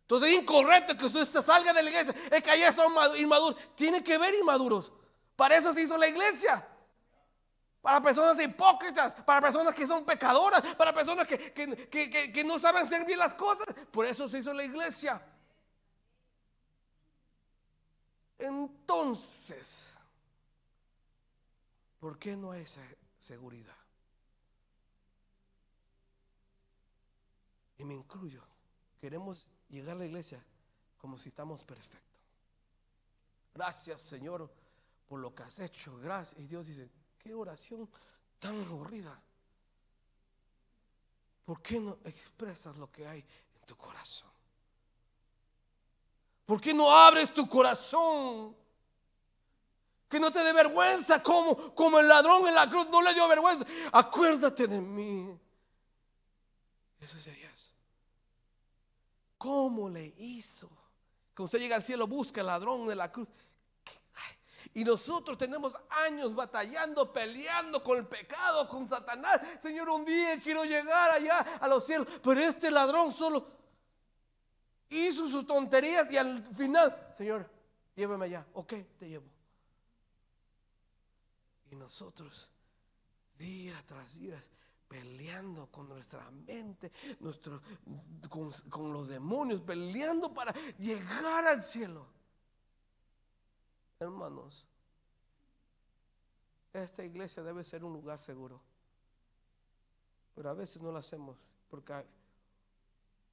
Entonces 0.02 0.34
es 0.34 0.42
incorrecto 0.42 0.98
que 0.98 1.06
usted 1.06 1.26
salga 1.42 1.72
de 1.72 1.82
la 1.82 1.90
iglesia, 1.90 2.14
es 2.30 2.44
que 2.44 2.52
allá 2.52 2.74
son 2.74 2.94
inmaduros. 3.18 3.58
Tiene 3.74 4.04
que 4.04 4.18
ver 4.18 4.36
inmaduros. 4.36 4.92
Para 5.38 5.56
eso 5.56 5.74
se 5.74 5.84
hizo 5.84 5.98
la 5.98 6.10
iglesia 6.10 6.68
para 7.88 8.02
personas 8.02 8.38
hipócritas, 8.38 9.16
para 9.24 9.40
personas 9.40 9.74
que 9.74 9.88
son 9.88 10.04
pecadoras, 10.04 10.62
para 10.76 10.94
personas 10.94 11.26
que, 11.26 12.44
no 12.46 12.60
saben 12.60 12.86
hacer 12.86 13.06
bien 13.06 13.18
las 13.18 13.34
cosas. 13.34 13.66
Por 13.94 14.06
eso 14.06 14.28
se 14.28 14.40
hizo 14.40 14.54
la 14.54 14.66
iglesia. 14.66 15.26
Entonces, 18.38 19.96
¿por 21.98 22.20
qué 22.20 22.36
no 22.36 22.52
hay 22.52 22.64
esa 22.64 22.82
seguridad? 23.18 23.78
Y 27.78 27.86
me 27.86 27.94
incluyo. 27.94 28.44
Queremos 29.00 29.48
llegar 29.70 29.96
a 29.96 30.00
la 30.00 30.06
iglesia 30.08 30.44
como 30.98 31.18
si 31.18 31.30
estamos 31.30 31.64
perfectos. 31.64 32.20
Gracias, 33.54 34.02
Señor, 34.02 34.52
por 35.08 35.22
lo 35.22 35.34
que 35.34 35.44
has 35.44 35.58
hecho. 35.60 35.98
Gracias. 36.00 36.38
Y 36.42 36.48
Dios 36.48 36.68
dice, 36.68 36.90
oración 37.34 37.90
tan 38.40 38.60
aburrida. 38.66 39.22
¿Por 41.46 41.62
qué 41.62 41.80
no 41.80 41.98
expresas 42.04 42.76
lo 42.78 42.92
que 42.92 43.08
hay 43.08 43.20
en 43.20 43.66
tu 43.66 43.76
corazón? 43.76 44.30
¿Por 46.46 46.62
qué 46.62 46.74
no 46.74 46.92
abres 46.92 47.34
tu 47.34 47.48
corazón? 47.48 48.56
Que 50.10 50.20
no 50.20 50.32
te 50.32 50.40
dé 50.40 50.54
vergüenza 50.54 51.22
como, 51.22 51.74
como 51.76 52.00
el 52.00 52.08
ladrón 52.08 52.48
en 52.48 52.56
la 52.56 52.70
cruz 52.70 52.88
no 52.90 53.02
le 53.02 53.14
dio 53.14 53.28
vergüenza. 53.28 53.66
Acuérdate 53.92 54.68
de 54.68 54.82
mí. 54.82 55.38
Eso 57.00 57.18
es 57.18 57.28
Elías. 57.28 57.74
¿Cómo 59.38 59.90
le 59.90 60.14
hizo? 60.18 60.68
Cuando 61.36 61.46
usted 61.46 61.60
llega 61.60 61.76
al 61.76 61.84
cielo, 61.84 62.08
busca 62.08 62.42
el 62.42 62.48
ladrón 62.48 62.88
de 62.88 62.96
la 62.96 63.12
cruz. 63.12 63.28
Y 64.78 64.84
nosotros 64.84 65.40
tenemos 65.40 65.76
años 65.90 66.36
batallando, 66.36 67.12
peleando 67.12 67.84
con 67.84 67.98
el 67.98 68.06
pecado, 68.06 68.68
con 68.68 68.88
Satanás. 68.88 69.42
Señor, 69.60 69.90
un 69.90 70.06
día 70.06 70.40
quiero 70.40 70.64
llegar 70.66 71.10
allá 71.10 71.40
a 71.60 71.68
los 71.68 71.84
cielos. 71.84 72.08
Pero 72.22 72.40
este 72.42 72.70
ladrón 72.70 73.12
solo 73.12 73.48
hizo 74.90 75.28
sus 75.30 75.48
tonterías 75.48 76.12
y 76.12 76.18
al 76.18 76.44
final, 76.54 77.12
Señor, 77.18 77.50
llévame 77.96 78.26
allá. 78.26 78.46
Ok, 78.54 78.74
te 79.00 79.10
llevo. 79.10 79.26
Y 81.72 81.76
nosotros, 81.76 82.48
día 83.36 83.84
tras 83.84 84.20
día, 84.20 84.40
peleando 84.88 85.72
con 85.72 85.90
nuestra 85.90 86.30
mente, 86.30 86.92
nuestro, 87.20 87.64
con, 88.30 88.52
con 88.70 88.94
los 88.94 89.10
demonios, 89.10 89.60
peleando 89.62 90.32
para 90.32 90.54
llegar 90.78 91.48
al 91.48 91.64
cielo. 91.64 92.17
Hermanos, 94.00 94.66
esta 96.74 97.04
iglesia 97.04 97.42
debe 97.42 97.64
ser 97.64 97.84
un 97.84 97.94
lugar 97.94 98.20
seguro. 98.20 98.62
Pero 100.36 100.50
a 100.50 100.54
veces 100.54 100.82
no 100.82 100.92
lo 100.92 101.00
hacemos 101.00 101.38
porque 101.70 101.94
ha, 101.94 102.06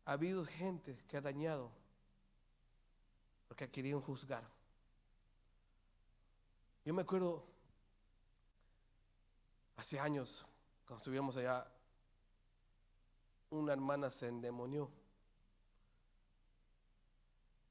habido 0.06 0.44
gente 0.44 0.96
que 1.08 1.16
ha 1.16 1.20
dañado 1.20 1.70
porque 3.46 3.70
querido 3.70 4.00
juzgar. 4.00 4.42
Yo 6.84 6.94
me 6.94 7.02
acuerdo 7.02 7.44
hace 9.76 10.00
años, 10.00 10.46
cuando 10.86 10.98
estuvimos 10.98 11.36
allá, 11.36 11.66
una 13.50 13.72
hermana 13.72 14.10
se 14.10 14.28
endemonió 14.28 14.90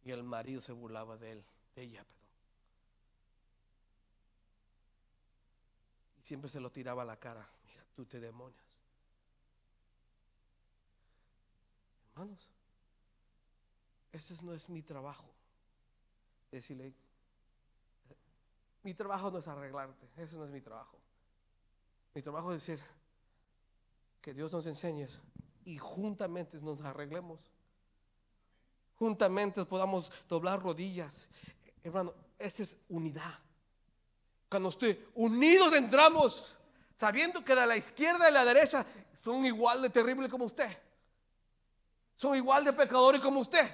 y 0.04 0.12
el 0.12 0.24
marido 0.24 0.62
se 0.62 0.72
burlaba 0.72 1.18
de 1.18 1.34
él, 1.34 1.46
de 1.76 1.84
ella, 1.84 2.06
siempre 6.24 6.50
se 6.50 6.60
lo 6.60 6.72
tiraba 6.72 7.04
a 7.04 7.06
la 7.06 7.20
cara. 7.20 7.48
Mira, 7.68 7.86
tú 7.94 8.06
te 8.06 8.20
demonias. 8.20 8.66
Hermanos, 12.14 12.50
ese 14.12 14.36
no 14.42 14.54
es 14.54 14.70
mi 14.70 14.82
trabajo. 14.82 15.30
Decirle, 16.50 16.94
mi 18.84 18.94
trabajo 18.94 19.32
no 19.32 19.40
es 19.40 19.48
arreglarte, 19.48 20.08
ese 20.18 20.36
no 20.36 20.46
es 20.46 20.52
mi 20.52 20.62
trabajo. 20.62 20.98
Mi 22.14 22.22
trabajo 22.22 22.54
es 22.54 22.66
decir 22.66 22.84
que 24.22 24.34
Dios 24.34 24.52
nos 24.52 24.66
enseñe 24.66 25.08
y 25.66 25.78
juntamente 25.78 26.60
nos 26.60 26.80
arreglemos. 26.82 27.52
Juntamente 28.96 29.66
podamos 29.66 30.12
doblar 30.30 30.62
rodillas. 30.62 31.30
Hermano, 31.84 32.14
esa 32.38 32.64
es 32.64 32.78
unidad. 32.88 33.43
Cuando 34.54 34.70
usted 34.70 35.00
unidos 35.16 35.74
entramos, 35.74 36.56
sabiendo 36.96 37.44
que 37.44 37.56
de 37.56 37.66
la 37.66 37.76
izquierda 37.76 38.30
y 38.30 38.32
la 38.32 38.46
derecha 38.46 38.86
son 39.24 39.44
igual 39.48 39.82
de 39.82 39.90
terribles 39.90 40.30
como 40.30 40.46
usted. 40.46 40.70
son 42.16 42.36
igual 42.36 42.64
de 42.64 42.72
pecadores 42.72 43.20
como 43.20 43.40
usted, 43.40 43.68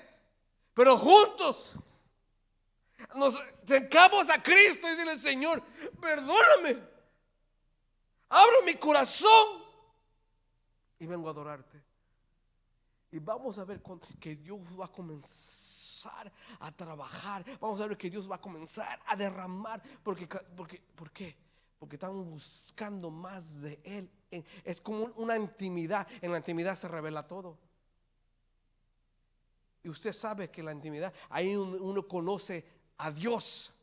pero 0.74 0.98
juntos 0.98 1.74
nos 3.14 3.36
acercamos 3.62 4.30
a 4.30 4.42
Cristo 4.42 4.88
y 4.88 4.92
decirle, 4.92 5.18
Señor, 5.18 5.62
perdóname, 6.00 6.82
abro 8.30 8.62
mi 8.64 8.76
corazón 8.76 9.62
y 10.98 11.06
vengo 11.06 11.28
a 11.28 11.32
adorarte. 11.32 11.84
Y 13.12 13.20
vamos 13.20 13.58
a 13.58 13.66
ver 13.66 13.82
que 14.18 14.38
Dios 14.38 14.62
va 14.80 14.86
a 14.86 14.92
a 16.06 16.72
trabajar. 16.72 17.46
Vamos 17.60 17.82
a 17.82 17.88
ver 17.88 17.98
que 17.98 18.10
Dios 18.10 18.30
va 18.30 18.36
a 18.36 18.42
comenzar 18.42 19.00
a 19.06 19.16
derramar. 19.16 19.82
Porque, 20.04 20.28
porque, 20.56 20.82
¿Por 20.96 21.12
qué? 21.12 21.36
Porque 21.78 21.96
estamos 21.96 22.26
buscando 22.26 23.10
más 23.10 23.62
de 23.62 23.80
Él. 23.84 24.10
Es 24.64 24.82
como 24.82 25.06
una 25.16 25.36
intimidad. 25.36 26.08
En 26.22 26.32
la 26.32 26.38
intimidad 26.38 26.76
se 26.78 26.88
revela 26.88 27.28
todo. 27.28 27.58
Y 29.84 29.90
usted 29.90 30.14
sabe 30.14 30.50
que 30.50 30.62
la 30.62 30.74
intimidad, 30.74 31.14
ahí 31.30 31.56
uno 31.56 32.08
conoce 32.08 32.66
a 32.98 33.12
Dios. 33.12 33.74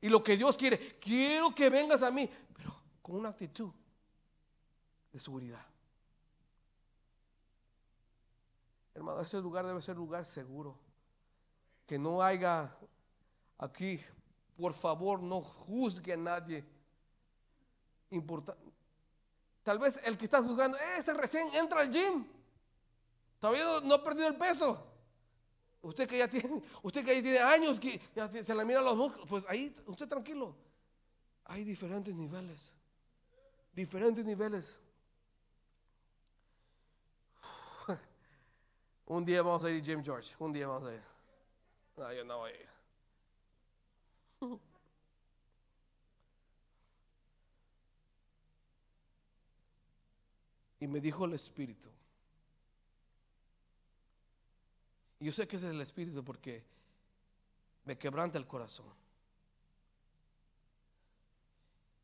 Y 0.00 0.08
lo 0.08 0.22
que 0.22 0.36
Dios 0.36 0.56
quiere, 0.56 0.98
quiero 0.98 1.54
que 1.54 1.70
vengas 1.70 2.02
a 2.02 2.10
mí, 2.10 2.28
pero 2.56 2.74
con 3.00 3.16
una 3.16 3.28
actitud 3.28 3.70
de 5.12 5.20
seguridad. 5.20 5.64
Hermano, 8.94 9.20
ese 9.20 9.40
lugar 9.40 9.64
debe 9.64 9.80
ser 9.80 9.96
lugar 9.96 10.26
seguro. 10.26 10.76
Que 11.86 11.98
no 11.98 12.22
haya 12.22 12.74
aquí, 13.58 14.00
por 14.56 14.72
favor, 14.72 15.20
no 15.22 15.40
juzgue 15.42 16.12
a 16.12 16.16
nadie. 16.16 16.64
Importante. 18.10 18.62
Tal 19.62 19.78
vez 19.78 20.00
el 20.04 20.18
que 20.18 20.24
está 20.24 20.42
juzgando, 20.42 20.76
este 20.96 21.14
recién 21.14 21.48
entra 21.54 21.80
al 21.80 21.90
gym. 21.90 22.26
Todavía 23.38 23.80
no, 23.82 23.94
ha 23.94 24.04
perdido 24.04 24.28
el 24.28 24.36
peso. 24.36 24.88
Usted 25.82 26.08
que 26.08 26.18
ya 26.18 26.28
tiene, 26.28 26.62
usted 26.82 27.04
que 27.04 27.14
ya 27.16 27.22
tiene 27.22 27.38
años 27.38 27.80
que 27.80 28.00
se 28.44 28.54
le 28.54 28.64
mira 28.64 28.80
los 28.80 28.96
músculos, 28.96 29.28
pues 29.28 29.44
ahí 29.48 29.74
usted 29.86 30.06
tranquilo. 30.06 30.54
Hay 31.44 31.64
diferentes 31.64 32.14
niveles. 32.14 32.72
Diferentes 33.72 34.24
niveles. 34.24 34.78
Un 39.06 39.24
día 39.24 39.42
vamos 39.42 39.64
a 39.64 39.70
ir 39.70 39.82
Jim 39.82 40.04
George. 40.04 40.34
Un 40.38 40.52
día 40.52 40.68
vamos 40.68 40.86
a 40.88 40.94
ir. 40.94 41.11
No, 41.96 42.12
yo 42.12 42.24
no 42.24 42.38
voy 42.38 42.50
a 42.50 42.54
ir. 42.54 42.68
Y 50.80 50.88
me 50.88 51.00
dijo 51.00 51.24
el 51.26 51.34
Espíritu. 51.34 51.88
Y 55.20 55.26
yo 55.26 55.32
sé 55.32 55.46
que 55.46 55.54
es 55.54 55.62
el 55.62 55.80
Espíritu 55.80 56.24
porque 56.24 56.64
me 57.84 57.96
quebranta 57.96 58.38
el 58.38 58.46
corazón. 58.48 58.86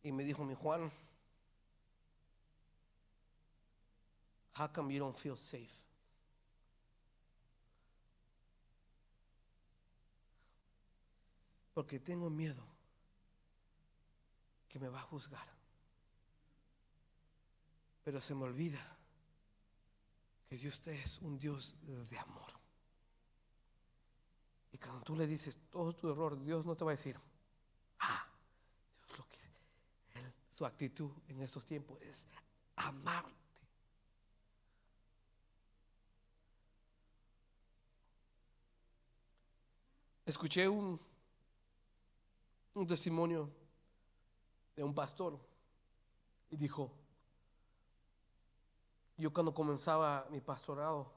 Y 0.04 0.12
me 0.12 0.22
dijo 0.22 0.44
mi 0.44 0.54
Juan, 0.54 0.92
how 4.56 4.68
come 4.72 4.94
you 4.94 5.00
don't 5.00 5.16
feel 5.16 5.36
safe? 5.36 5.87
Porque 11.78 12.00
tengo 12.00 12.28
miedo 12.28 12.66
que 14.68 14.80
me 14.80 14.88
va 14.88 14.98
a 14.98 15.02
juzgar. 15.02 15.46
Pero 18.02 18.20
se 18.20 18.34
me 18.34 18.42
olvida 18.42 18.84
que 20.48 20.56
Dios 20.56 20.84
es 20.88 21.18
un 21.18 21.38
Dios 21.38 21.76
de 21.86 22.18
amor. 22.18 22.50
Y 24.72 24.78
cuando 24.78 25.02
tú 25.02 25.14
le 25.14 25.28
dices 25.28 25.56
todo 25.70 25.94
tu 25.94 26.10
error, 26.10 26.42
Dios 26.42 26.66
no 26.66 26.74
te 26.74 26.84
va 26.84 26.90
a 26.90 26.96
decir, 26.96 27.16
ah, 28.00 28.26
Dios 29.06 29.16
lo 29.16 29.28
que 29.28 29.38
su 30.56 30.66
actitud 30.66 31.12
en 31.28 31.42
estos 31.42 31.64
tiempos 31.64 32.02
es 32.02 32.26
amarte. 32.74 33.30
Escuché 40.26 40.66
un, 40.66 41.07
un 42.74 42.86
testimonio 42.86 43.50
de 44.76 44.84
un 44.84 44.94
pastor 44.94 45.38
y 46.50 46.56
dijo, 46.56 46.92
yo 49.16 49.32
cuando 49.32 49.52
comenzaba 49.52 50.26
mi 50.30 50.40
pastorado 50.40 51.12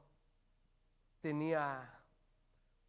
tenía 1.22 2.02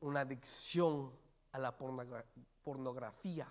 una 0.01 0.21
adicción 0.21 1.13
a 1.53 1.59
la 1.59 1.77
pornografía. 1.77 3.47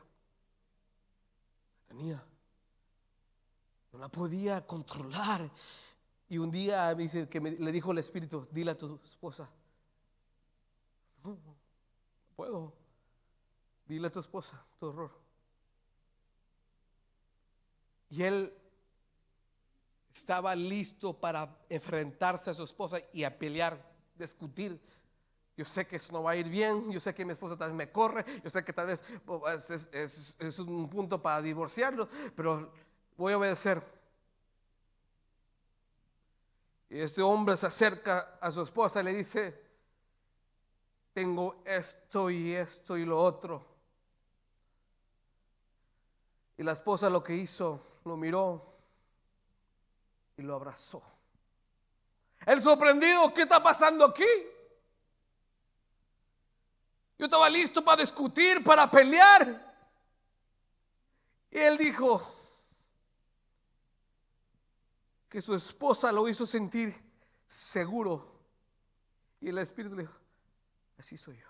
Tenía. 1.88 2.24
No 3.94 4.00
la 4.00 4.10
podía 4.10 4.66
controlar. 4.66 5.50
Y 6.30 6.38
un 6.38 6.50
día 6.50 6.96
dice 6.96 7.30
que 7.30 7.40
le 7.40 7.72
dijo 7.72 7.92
el 7.92 8.00
Espíritu, 8.00 8.48
dile 8.52 8.72
a 8.72 8.78
tu 8.78 9.00
esposa, 9.04 9.50
no 11.24 11.38
puedo. 12.36 12.81
Dile 13.92 14.08
a 14.08 14.10
tu 14.10 14.22
esposa 14.22 14.54
tu 14.80 14.90
error. 14.90 15.12
Y 18.10 18.24
él 18.24 18.54
estaba 20.14 20.56
listo 20.56 21.12
para 21.12 21.58
enfrentarse 21.68 22.50
a 22.50 22.54
su 22.54 22.64
esposa 22.64 23.00
y 23.12 23.26
a 23.26 23.38
pelear, 23.38 23.78
discutir. 24.16 24.80
Yo 25.58 25.66
sé 25.66 25.86
que 25.86 25.98
eso 25.98 26.14
no 26.14 26.24
va 26.24 26.32
a 26.32 26.36
ir 26.38 26.48
bien, 26.48 26.90
yo 26.90 27.02
sé 27.02 27.14
que 27.14 27.26
mi 27.26 27.34
esposa 27.34 27.58
tal 27.58 27.72
vez 27.72 27.78
me 27.80 27.92
corre, 27.92 28.24
yo 28.42 28.50
sé 28.50 28.64
que 28.64 28.72
tal 28.72 28.88
vez 28.88 29.04
pues, 29.26 29.70
es, 29.70 30.38
es 30.40 30.60
un 30.60 30.90
punto 30.90 31.22
para 31.22 31.42
divorciarlo, 31.42 32.08
pero 32.34 32.72
voy 33.18 33.34
a 33.34 33.40
obedecer. 33.40 33.84
Y 36.90 36.98
ese 36.98 37.22
hombre 37.22 37.58
se 37.58 37.68
acerca 37.68 38.38
a 38.40 38.54
su 38.54 38.62
esposa 38.62 39.02
y 39.02 39.04
le 39.04 39.16
dice, 39.16 39.62
tengo 41.12 41.62
esto 41.66 42.30
y 42.30 42.54
esto 42.54 42.98
y 42.98 43.04
lo 43.04 43.22
otro. 43.22 43.71
Y 46.62 46.64
la 46.64 46.74
esposa 46.74 47.10
lo 47.10 47.24
que 47.24 47.34
hizo, 47.34 47.98
lo 48.06 48.16
miró 48.16 48.78
y 50.38 50.44
lo 50.44 50.54
abrazó. 50.54 51.02
El 52.46 52.62
sorprendido, 52.62 53.34
¿qué 53.34 53.42
está 53.42 53.64
pasando 53.64 54.06
aquí? 54.06 54.28
Yo 57.18 57.26
estaba 57.26 57.50
listo 57.50 57.84
para 57.84 58.04
discutir, 58.04 58.64
para 58.64 58.92
pelear. 58.92 59.74
Y 61.50 61.58
él 61.58 61.80
dijo 61.80 62.32
que 65.30 65.42
su 65.42 65.56
esposa 65.56 66.12
lo 66.12 66.30
hizo 66.30 66.46
sentir 66.46 66.94
seguro. 67.48 68.40
Y 69.40 69.50
el 69.50 69.58
Espíritu 69.58 69.96
le 69.96 70.04
dijo, 70.04 70.16
así 71.00 71.18
soy 71.18 71.40
yo. 71.40 71.50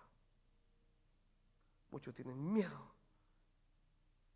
Muchos 1.89 2.15
tienen 2.15 2.53
miedo 2.53 2.91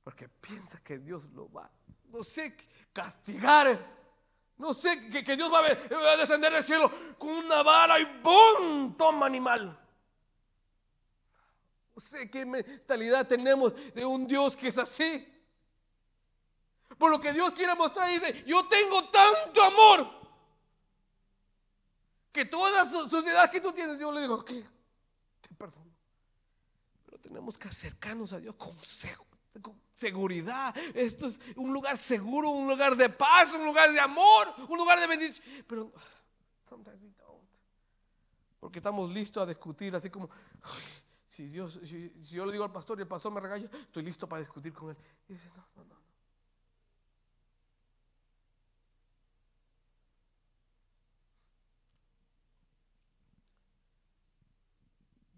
porque 0.06 0.30
piensa 0.30 0.80
que 0.84 1.00
Dios 1.00 1.26
lo 1.32 1.52
va, 1.52 1.68
no 2.12 2.24
sé, 2.24 2.56
castigar. 2.94 3.94
No 4.56 4.72
sé, 4.72 5.10
que, 5.10 5.36
Dios 5.36 5.52
va 5.52 5.66
a, 5.66 6.16
descender 6.16 6.54
del 6.54 6.64
cielo 6.64 6.90
con 7.18 7.30
una 7.30 7.64
vara 7.64 8.00
y 8.00 8.06
¡bum! 8.22 8.96
Toma 8.96 9.26
animal. 9.26 9.78
No 11.94 12.00
sé 12.00 12.30
qué 12.30 12.46
mentalidad 12.46 13.28
tenemos 13.28 13.74
de 13.94 14.06
un 14.06 14.28
Dios 14.28 14.56
que 14.56 14.68
es 14.68 14.78
así. 14.78 15.28
Por 17.00 17.10
lo 17.10 17.20
que 17.20 17.34
Dios 17.34 17.52
quiere 17.52 17.74
mostrar, 17.74 18.08
dice, 18.08 18.44
yo 18.46 18.66
tengo 18.68 19.10
tanto 19.10 19.64
amor 19.64 20.08
que 22.32 22.46
toda 22.46 22.70
la 22.70 22.90
sociedad 22.90 23.50
que 23.50 23.60
tú 23.60 23.72
tienes, 23.74 24.00
yo 24.00 24.12
le 24.12 24.22
digo, 24.22 24.46
que 24.46 24.64
te 25.42 25.50
perdono. 25.58 25.92
Pero 27.08 27.18
tenemos 27.18 27.58
que 27.58 27.68
acercarnos 27.68 28.32
a 28.34 28.40
Dios 28.40 28.54
con 28.56 28.78
seguridad. 29.96 30.76
Esto 30.94 31.28
es 31.28 31.40
un 31.56 31.74
lugar 31.74 31.98
seguro, 31.98 32.50
un 32.50 32.68
lugar 32.68 32.96
de 32.96 33.10
paz, 33.10 33.54
un 33.54 33.66
lugar 33.66 33.92
de 33.92 34.00
amor, 34.00 34.54
un 34.70 34.78
lugar 34.78 35.00
de 35.00 35.08
bendición. 35.08 35.48
Pero 35.68 35.92
sometimes 36.64 37.02
we 37.02 37.10
don't. 37.18 37.42
Porque 38.60 38.80
estamos 38.80 39.10
listos 39.10 39.42
a 39.42 39.46
discutir, 39.46 39.96
así 39.96 40.10
como, 40.10 40.30
si 41.26 41.48
Dios, 41.48 41.80
si, 41.84 42.12
yo 42.30 42.46
le 42.46 42.52
digo 42.52 42.66
al 42.66 42.72
pastor 42.72 43.00
y 43.00 43.04
el 43.04 43.08
pastor 43.08 43.32
me 43.32 43.40
regaña, 43.40 43.70
estoy 43.74 44.04
listo 44.04 44.28
para 44.28 44.42
discutir 44.42 44.74
con 44.74 44.90
él. 44.90 44.98
Y 45.30 45.34
dice, 45.34 45.50
no, 45.56 45.66
no, 45.76 45.86
no. 45.86 45.96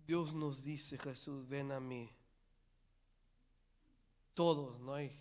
Dios 0.08 0.34
nos 0.34 0.64
dice, 0.64 0.98
Jesús, 0.98 1.48
ven 1.50 1.74
a 1.74 1.82
mí 1.82 2.17
todos, 4.38 4.80
no 4.82 4.94
hay, 4.94 5.20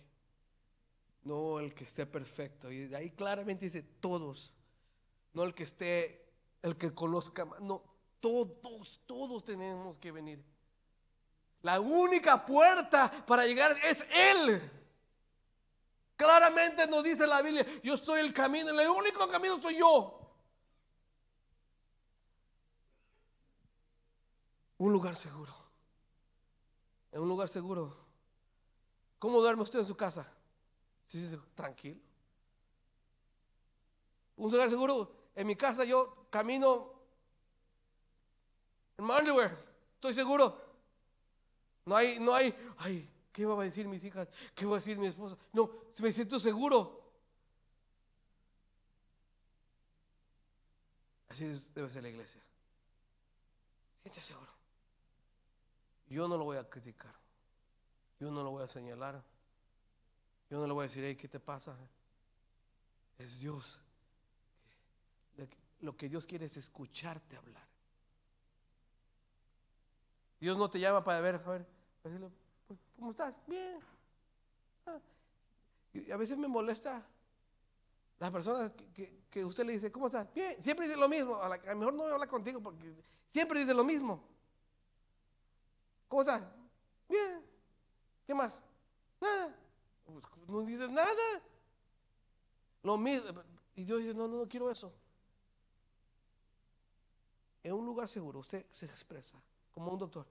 no 1.23 1.59
el 1.59 1.73
que 1.73 1.85
esté 1.85 2.05
perfecto. 2.05 2.71
Y 2.71 2.93
ahí 2.93 3.09
claramente 3.09 3.65
dice 3.65 3.81
todos, 3.81 4.53
no 5.33 5.41
el 5.41 5.55
que 5.55 5.63
esté 5.63 6.23
el 6.61 6.77
que 6.77 6.93
conozca. 6.93 7.45
No, 7.59 7.81
todos, 8.19 9.01
todos 9.07 9.43
tenemos 9.43 9.97
que 9.97 10.11
venir. 10.11 10.45
La 11.63 11.79
única 11.79 12.45
puerta 12.45 13.11
para 13.25 13.47
llegar 13.47 13.75
es 13.83 14.05
Él. 14.11 14.61
Claramente 16.15 16.85
nos 16.85 17.03
dice 17.03 17.25
la 17.25 17.41
Biblia, 17.41 17.65
yo 17.81 17.97
soy 17.97 18.19
el 18.19 18.31
camino, 18.31 18.69
el 18.69 18.87
único 18.87 19.27
camino 19.27 19.59
soy 19.59 19.79
yo. 19.79 20.31
Un 24.77 24.93
lugar 24.93 25.15
seguro. 25.15 25.55
En 27.11 27.21
un 27.21 27.27
lugar 27.27 27.49
seguro. 27.49 28.06
¿Cómo 29.19 29.41
duerme 29.41 29.63
usted 29.63 29.79
en 29.79 29.85
su 29.85 29.95
casa? 29.95 30.31
Sí, 31.07 31.29
sí, 31.29 31.37
tranquilo. 31.55 31.99
Un 34.35 34.51
lugar 34.51 34.69
seguro. 34.69 35.11
En 35.35 35.47
mi 35.47 35.55
casa 35.55 35.83
yo 35.83 36.27
camino 36.29 36.93
en 38.97 39.05
underwear. 39.05 39.57
Estoy 39.95 40.13
seguro. 40.13 40.65
No 41.85 41.95
hay, 41.95 42.19
no 42.19 42.33
hay, 42.33 42.53
ay, 42.77 43.09
¿qué 43.31 43.45
va 43.45 43.59
a 43.59 43.63
decir 43.63 43.87
mis 43.87 44.03
hijas? 44.03 44.27
¿Qué 44.53 44.65
va 44.65 44.73
a 44.73 44.75
decir 44.75 44.97
mi 44.97 45.07
esposa? 45.07 45.37
No, 45.53 45.71
me 45.99 46.11
siento 46.11 46.39
seguro. 46.39 47.01
Así 51.29 51.45
debe 51.73 51.89
ser 51.89 52.03
la 52.03 52.09
iglesia. 52.09 52.41
Siente 54.01 54.21
seguro. 54.21 54.51
Yo 56.09 56.27
no 56.27 56.37
lo 56.37 56.43
voy 56.43 56.57
a 56.57 56.69
criticar. 56.69 57.13
Yo 58.19 58.31
no 58.31 58.43
lo 58.43 58.51
voy 58.51 58.63
a 58.63 58.67
señalar. 58.67 59.23
Yo 60.49 60.59
no 60.59 60.67
le 60.67 60.73
voy 60.73 60.83
a 60.83 60.87
decir, 60.87 61.03
hey, 61.03 61.15
¿qué 61.15 61.27
te 61.27 61.39
pasa? 61.39 61.75
Es 63.17 63.39
Dios. 63.39 63.79
Lo 65.81 65.95
que 65.95 66.09
Dios 66.09 66.25
quiere 66.25 66.45
es 66.45 66.57
escucharte 66.57 67.37
hablar. 67.37 67.67
Dios 70.39 70.57
no 70.57 70.69
te 70.69 70.79
llama 70.79 71.03
para 71.03 71.21
ver, 71.21 71.35
a 71.35 71.49
ver, 71.49 71.65
decirle, 72.03 72.29
pues, 72.67 72.79
¿cómo 72.95 73.11
estás? 73.11 73.33
Bien. 73.47 73.79
Ah. 74.85 74.99
Y 75.93 76.11
a 76.11 76.17
veces 76.17 76.37
me 76.37 76.47
molesta 76.47 77.05
las 78.19 78.31
personas 78.31 78.71
que, 79.29 79.45
usted 79.45 79.65
le 79.65 79.73
dice, 79.73 79.91
¿cómo 79.91 80.07
estás? 80.07 80.31
Bien. 80.33 80.61
Siempre 80.63 80.87
dice 80.87 80.97
lo 80.97 81.07
mismo. 81.07 81.35
A, 81.35 81.57
lo 81.57 81.75
mejor 81.75 81.93
no 81.93 82.03
voy 82.03 82.11
a 82.11 82.13
hablar 82.13 82.29
contigo 82.29 82.61
porque 82.61 82.93
siempre 83.31 83.59
dice 83.59 83.73
lo 83.73 83.83
mismo. 83.83 84.23
¿Cómo 86.07 86.21
estás? 86.21 86.43
Bien. 87.07 87.46
¿Qué 88.27 88.35
más? 88.35 88.59
Nada. 89.21 89.55
Pues, 90.05 90.23
no 90.47 90.61
dices 90.61 90.89
nada. 90.89 91.41
Lo 92.83 92.97
mismo. 92.97 93.41
Y 93.75 93.85
Dios 93.85 93.99
dice, 93.99 94.13
no, 94.13 94.27
no, 94.27 94.37
no 94.39 94.47
quiero 94.47 94.69
eso. 94.69 94.93
En 97.63 97.73
un 97.73 97.85
lugar 97.85 98.07
seguro 98.07 98.39
usted 98.39 98.65
se 98.71 98.85
expresa 98.85 99.41
como 99.73 99.91
un 99.91 99.97
doctor. 99.97 100.25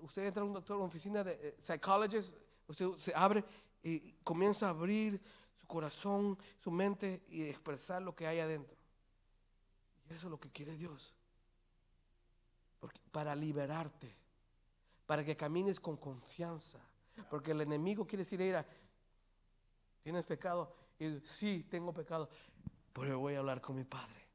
Usted 0.00 0.26
entra 0.26 0.42
a 0.42 0.46
un 0.46 0.52
doctor, 0.52 0.74
a 0.74 0.78
una 0.78 0.88
oficina 0.88 1.22
de 1.22 1.32
eh, 1.32 1.56
psychologist, 1.60 2.34
usted 2.66 2.90
se 2.96 3.14
abre 3.14 3.44
y 3.82 4.12
comienza 4.24 4.66
a 4.66 4.70
abrir 4.70 5.20
su 5.60 5.66
corazón, 5.66 6.36
su 6.62 6.70
mente 6.70 7.22
y 7.28 7.44
expresar 7.44 8.02
lo 8.02 8.14
que 8.14 8.26
hay 8.26 8.40
adentro. 8.40 8.76
Y 10.08 10.14
eso 10.14 10.26
es 10.26 10.30
lo 10.30 10.40
que 10.40 10.50
quiere 10.50 10.76
Dios. 10.76 11.14
para 13.12 13.34
liberarte, 13.34 14.14
para 15.06 15.24
que 15.24 15.36
camines 15.36 15.80
con 15.80 15.96
confianza. 15.96 16.80
Porque 17.30 17.52
el 17.52 17.60
enemigo 17.62 18.06
quiere 18.06 18.24
decir, 18.24 18.38
mira, 18.38 18.66
tienes 20.02 20.26
pecado. 20.26 20.74
Y 20.98 21.20
sí, 21.24 21.66
tengo 21.70 21.92
pecado, 21.92 22.28
pero 22.92 23.18
voy 23.18 23.34
a 23.34 23.38
hablar 23.38 23.60
con 23.60 23.76
mi 23.76 23.84
Padre. 23.84 24.26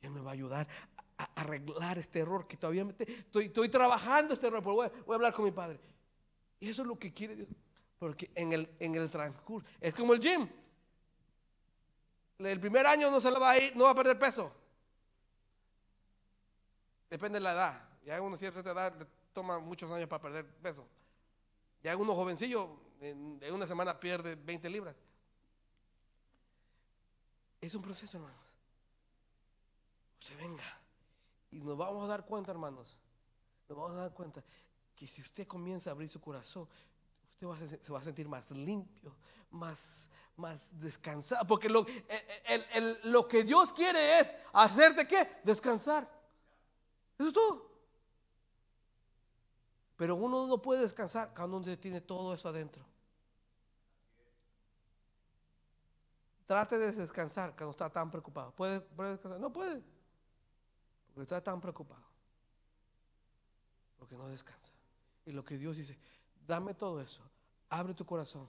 Y 0.00 0.06
Él 0.06 0.12
me 0.12 0.20
va 0.20 0.30
a 0.30 0.34
ayudar 0.34 0.68
arreglar 1.16 1.98
este 1.98 2.20
error 2.20 2.46
que 2.46 2.56
todavía 2.56 2.86
estoy, 2.98 3.46
estoy 3.46 3.68
trabajando 3.68 4.34
este 4.34 4.46
error, 4.46 4.62
pero 4.62 4.74
voy, 4.74 4.86
a 4.86 5.14
hablar 5.14 5.32
con 5.32 5.44
mi 5.44 5.50
padre. 5.50 5.80
Y 6.60 6.68
eso 6.68 6.82
es 6.82 6.88
lo 6.88 6.98
que 6.98 7.12
quiere 7.12 7.36
Dios. 7.36 7.48
Porque 7.98 8.30
en 8.34 8.52
el, 8.52 8.76
en 8.78 8.94
el 8.94 9.10
transcurso, 9.10 9.68
es 9.80 9.94
como 9.94 10.12
el 10.12 10.20
gym. 10.20 10.48
El 12.38 12.60
primer 12.60 12.86
año 12.86 13.10
no 13.10 13.20
se 13.20 13.30
le 13.30 13.38
va 13.38 13.52
a 13.52 13.58
ir, 13.58 13.74
no 13.76 13.84
va 13.84 13.90
a 13.90 13.94
perder 13.94 14.18
peso. 14.18 14.52
Depende 17.08 17.38
de 17.38 17.44
la 17.44 17.52
edad. 17.52 17.88
Ya 18.04 18.20
uno 18.20 18.36
cierta 18.36 18.60
edad 18.60 19.08
toma 19.36 19.58
muchos 19.58 19.92
años 19.92 20.08
para 20.08 20.22
perder 20.22 20.46
peso. 20.46 20.88
Ya 21.82 21.94
uno 21.94 22.14
jovencillo 22.14 22.80
en, 23.00 23.38
una 23.52 23.66
semana 23.66 24.00
pierde 24.00 24.34
20 24.34 24.70
libras. 24.70 24.96
Es 27.60 27.74
un 27.74 27.82
proceso, 27.82 28.16
hermanos. 28.16 28.40
Usted 30.22 30.38
venga 30.38 30.64
y 31.50 31.60
nos 31.60 31.76
vamos 31.76 32.02
a 32.04 32.06
dar 32.06 32.24
cuenta, 32.24 32.50
hermanos, 32.50 32.96
nos 33.68 33.76
vamos 33.76 33.98
a 33.98 34.00
dar 34.00 34.14
cuenta 34.14 34.42
que 34.94 35.06
si 35.06 35.20
usted 35.20 35.46
comienza 35.46 35.90
a 35.90 35.92
abrir 35.92 36.08
su 36.08 36.18
corazón, 36.18 36.66
usted 37.38 37.82
se 37.82 37.92
va 37.92 37.98
a 37.98 38.02
sentir 38.02 38.26
más 38.26 38.50
limpio, 38.52 39.14
más, 39.50 40.08
más 40.36 40.70
descansado. 40.80 41.46
Porque 41.46 41.68
lo, 41.68 41.84
lo 43.04 43.28
que 43.28 43.44
Dios 43.44 43.70
quiere 43.74 44.18
es 44.18 44.34
hacerte 44.54 45.06
qué? 45.06 45.28
Descansar. 45.44 46.10
Eso 47.18 47.28
es 47.28 47.34
todo. 47.34 47.65
Pero 49.96 50.14
uno 50.16 50.46
no 50.46 50.60
puede 50.60 50.82
descansar 50.82 51.32
cuando 51.34 51.56
uno 51.56 51.78
tiene 51.78 52.00
todo 52.00 52.34
eso 52.34 52.48
adentro. 52.48 52.84
Trate 56.44 56.78
de 56.78 56.92
descansar 56.92 57.56
cuando 57.56 57.72
está 57.72 57.90
tan 57.90 58.10
preocupado. 58.10 58.52
¿Puede, 58.52 58.80
descansar? 58.80 59.40
No 59.40 59.52
puede. 59.52 59.82
Porque 61.08 61.22
está 61.22 61.42
tan 61.42 61.60
preocupado. 61.60 62.04
Porque 63.98 64.16
no 64.16 64.28
descansa. 64.28 64.72
Y 65.24 65.32
lo 65.32 65.44
que 65.44 65.58
Dios 65.58 65.76
dice, 65.76 65.98
dame 66.46 66.72
todo 66.74 67.00
eso, 67.00 67.20
abre 67.68 67.94
tu 67.94 68.06
corazón 68.06 68.48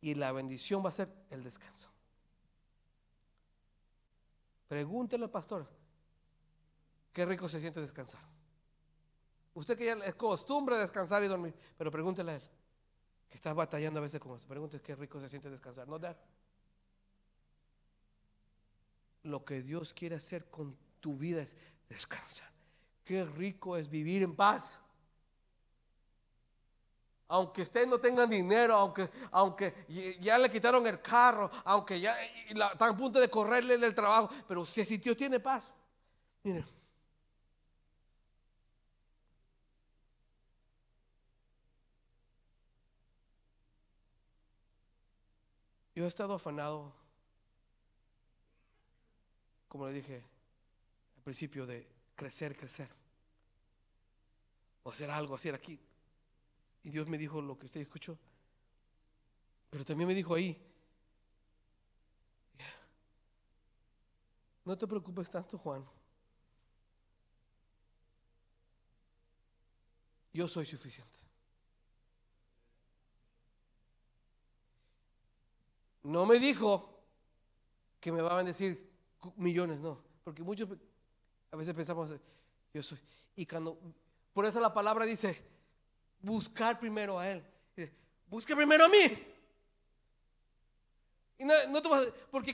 y 0.00 0.14
la 0.14 0.32
bendición 0.32 0.84
va 0.84 0.88
a 0.88 0.92
ser 0.92 1.08
el 1.30 1.44
descanso. 1.44 1.88
Pregúntele 4.66 5.24
al 5.24 5.30
pastor, 5.30 5.68
qué 7.12 7.24
rico 7.24 7.48
se 7.48 7.60
siente 7.60 7.80
descansar. 7.80 8.35
Usted 9.56 9.78
que 9.78 9.86
ya 9.86 9.94
es 9.94 10.14
costumbre 10.14 10.76
descansar 10.76 11.24
y 11.24 11.28
dormir, 11.28 11.54
pero 11.78 11.90
pregúntele 11.90 12.32
a 12.32 12.34
él, 12.34 12.42
que 13.26 13.36
está 13.36 13.54
batallando 13.54 14.00
a 14.00 14.02
veces 14.02 14.20
con 14.20 14.36
eso. 14.36 14.46
Pregúntele 14.46 14.82
qué 14.82 14.94
rico 14.94 15.18
se 15.18 15.30
siente 15.30 15.48
descansar. 15.48 15.88
No 15.88 15.98
dar. 15.98 16.14
Lo 19.22 19.46
que 19.46 19.62
Dios 19.62 19.94
quiere 19.94 20.16
hacer 20.16 20.50
con 20.50 20.76
tu 21.00 21.16
vida 21.16 21.40
es 21.40 21.56
descansa. 21.88 22.44
Qué 23.02 23.24
rico 23.24 23.78
es 23.78 23.88
vivir 23.88 24.22
en 24.22 24.36
paz. 24.36 24.78
Aunque 27.28 27.62
usted 27.62 27.86
no 27.86 27.98
tenga 27.98 28.26
dinero, 28.26 28.74
aunque, 28.74 29.08
aunque 29.30 29.86
ya 30.20 30.36
le 30.36 30.50
quitaron 30.50 30.86
el 30.86 31.00
carro, 31.00 31.50
aunque 31.64 31.98
ya 31.98 32.14
está 32.22 32.88
a 32.88 32.94
punto 32.94 33.18
de 33.18 33.30
correrle 33.30 33.78
del 33.78 33.94
trabajo, 33.94 34.28
pero 34.46 34.66
si, 34.66 34.84
si 34.84 34.98
Dios 34.98 35.16
tiene 35.16 35.40
paz, 35.40 35.72
mire. 36.42 36.76
Yo 45.96 46.04
he 46.04 46.08
estado 46.08 46.34
afanado, 46.34 46.92
como 49.66 49.86
le 49.86 49.94
dije, 49.94 50.22
principio 51.24 51.64
de 51.64 51.88
crecer, 52.14 52.54
crecer. 52.54 52.90
O 54.82 54.90
hacer 54.90 55.10
algo, 55.10 55.34
hacer 55.34 55.54
aquí. 55.54 55.80
Y 56.84 56.90
Dios 56.90 57.08
me 57.08 57.16
dijo 57.16 57.40
lo 57.40 57.58
que 57.58 57.64
usted 57.64 57.80
escuchó. 57.80 58.18
Pero 59.70 59.86
también 59.86 60.06
me 60.06 60.14
dijo 60.14 60.34
ahí, 60.34 60.62
no 64.66 64.76
te 64.76 64.86
preocupes 64.86 65.30
tanto, 65.30 65.56
Juan. 65.56 65.82
Yo 70.34 70.46
soy 70.46 70.66
suficiente. 70.66 71.25
No 76.06 76.24
me 76.24 76.38
dijo 76.38 76.88
que 77.98 78.12
me 78.12 78.22
va 78.22 78.32
a 78.32 78.36
bendecir 78.36 78.88
millones, 79.36 79.80
no. 79.80 80.00
Porque 80.22 80.40
muchos 80.40 80.68
a 81.50 81.56
veces 81.56 81.74
pensamos, 81.74 82.10
yo 82.72 82.82
soy. 82.82 82.98
Y 83.34 83.44
cuando, 83.44 83.76
por 84.32 84.46
eso 84.46 84.60
la 84.60 84.72
palabra 84.72 85.04
dice, 85.04 85.42
buscar 86.20 86.78
primero 86.78 87.18
a 87.18 87.28
Él. 87.28 87.44
Busque 88.28 88.54
primero 88.54 88.84
a 88.84 88.88
mí. 88.88 88.98
Y 91.38 91.44
no, 91.44 91.82
te 91.82 91.88
vas, 91.88 92.08
porque 92.30 92.52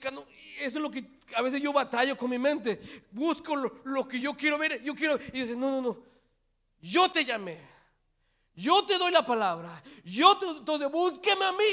eso 0.59 0.79
es 0.79 0.83
lo 0.83 0.91
que 0.91 1.19
a 1.37 1.43
veces 1.43 1.61
yo 1.61 1.75
batallo 1.75 2.17
con 2.17 2.31
mi 2.31 2.39
mente. 2.39 2.81
Busco 3.11 3.55
lo, 3.55 4.09
que 4.09 4.19
yo 4.19 4.35
quiero 4.35 4.57
ver. 4.57 4.83
Yo 4.83 4.95
quiero. 4.95 5.19
Y 5.33 5.41
dice, 5.41 5.57
no, 5.57 5.71
no, 5.71 5.83
no. 5.83 5.99
Yo 6.81 7.11
te 7.13 7.23
llamé. 7.23 7.59
Yo 8.55 8.85
te 8.85 8.99
doy 8.99 9.11
la 9.11 9.25
palabra. 9.25 9.83
Yo 10.05 10.37
te, 10.37 10.47
entonces 10.47 10.91
búsqueme 10.91 11.45
a 11.45 11.53
mí. 11.53 11.65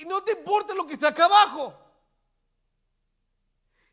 Y, 0.00 0.04
no 0.06 0.22
te 0.22 0.32
importa 0.32 0.74
lo 0.74 0.86
que 0.86 0.94
está 0.94 1.08
acá 1.08 1.24
abajo. 1.24 1.74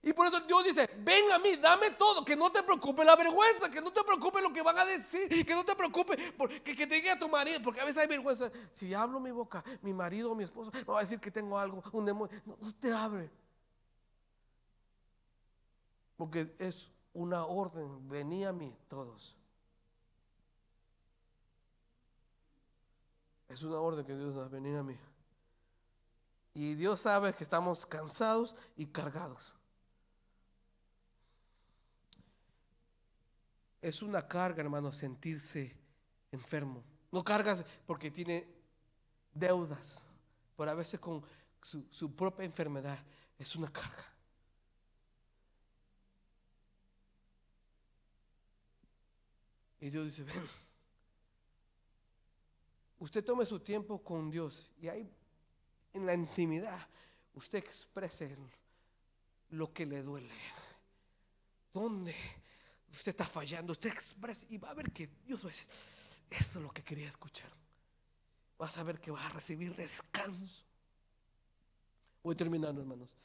Y 0.04 0.14
por 0.14 0.28
eso 0.28 0.40
Dios 0.42 0.64
dice, 0.64 0.88
ven 1.00 1.32
a 1.32 1.40
mí, 1.40 1.56
dame 1.56 1.90
todo, 1.92 2.24
que 2.24 2.36
no 2.36 2.52
te 2.52 2.62
preocupe 2.62 3.04
la 3.04 3.16
vergüenza, 3.16 3.72
que 3.72 3.82
no 3.82 3.92
te 3.92 4.04
preocupe 4.04 4.40
lo 4.40 4.54
que 4.54 4.62
van 4.62 4.78
a 4.78 4.86
decir, 4.86 5.28
que 5.28 5.56
no 5.56 5.66
te 5.66 5.76
preocupe 5.76 6.32
porque, 6.38 6.62
que 6.62 6.86
te 6.86 6.94
diga 6.94 7.14
a 7.14 7.20
tu 7.20 7.28
marido, 7.28 7.60
porque 7.64 7.82
a 7.82 7.86
veces 7.86 8.04
hay 8.04 8.08
vergüenza. 8.08 8.52
Si 8.72 8.94
hablo 8.94 9.20
mi 9.20 9.32
boca, 9.32 9.64
mi 9.82 9.96
marido 9.96 10.32
o 10.32 10.36
mi 10.36 10.44
esposo 10.44 10.70
me 10.72 10.84
va 10.84 11.00
a 11.00 11.02
decir 11.02 11.20
que 11.20 11.32
tengo 11.32 11.58
algo, 11.58 11.82
un 11.92 12.06
demonio. 12.06 12.40
No, 12.46 12.56
no 12.62 12.72
te 12.74 12.94
abre. 12.94 13.32
Porque 16.16 16.56
es 16.60 16.92
una 17.12 17.46
orden, 17.46 18.08
venía 18.08 18.50
a 18.50 18.54
mí 18.54 18.78
todos. 18.88 19.36
Es 23.56 23.64
una 23.64 23.80
orden 23.80 24.06
que 24.06 24.14
Dios 24.14 24.36
da, 24.36 24.50
venía 24.50 24.80
a 24.80 24.84
mí. 24.84 24.98
Y 26.54 26.74
Dios 26.74 27.00
sabe 27.00 27.34
que 27.34 27.46
estamos 27.46 27.86
cansados 27.86 28.54
y 28.76 28.86
cargados. 28.86 29.56
Es 33.82 34.02
una 34.02 34.28
carga, 34.28 34.62
hermano, 34.62 34.92
sentirse 34.92 35.74
enfermo. 36.34 36.84
No 37.14 37.24
cargas 37.24 37.64
porque 37.86 38.12
tiene 38.12 38.46
deudas, 39.34 40.06
pero 40.58 40.72
a 40.72 40.76
veces 40.76 41.00
con 41.00 41.24
su, 41.62 42.14
propia 42.14 42.44
enfermedad 42.44 43.00
es 43.40 43.56
una 43.56 43.72
carga. 43.72 44.04
Y 49.80 49.90
Dios 49.90 50.08
dice, 50.08 50.24
ven, 50.24 50.46
usted 53.06 53.24
tome 53.24 53.46
su 53.46 53.60
tiempo 53.60 54.04
con 54.04 54.32
Dios 54.32 54.72
y 54.82 54.88
ahí 54.88 55.10
en 55.94 56.06
la 56.06 56.14
intimidad 56.14 56.88
usted 57.36 57.60
exprese 57.60 58.36
lo 59.50 59.72
que 59.72 59.86
le 59.86 60.02
duele. 60.02 60.34
¿Dónde? 61.72 62.16
usted 62.92 63.12
está 63.12 63.26
fallando, 63.26 63.74
usted 63.74 63.92
expresa 63.92 64.46
y 64.50 64.58
va 64.58 64.70
a 64.70 64.74
ver 64.74 64.92
que 64.92 65.08
Dios 65.26 65.42
va 65.42 65.50
a 65.50 65.52
decir, 65.52 65.68
eso 66.30 66.60
es 66.60 66.64
lo 66.64 66.72
que 66.72 66.82
quería 66.82 67.10
escuchar. 67.10 67.50
Vas 68.58 68.78
a 68.78 68.84
ver 68.84 69.00
que 69.00 69.12
vas 69.12 69.26
a 69.26 69.30
recibir 69.30 69.76
descanso. 69.76 70.64
Voy 72.24 72.36
terminando, 72.36 72.82
hermanos. 72.82 73.16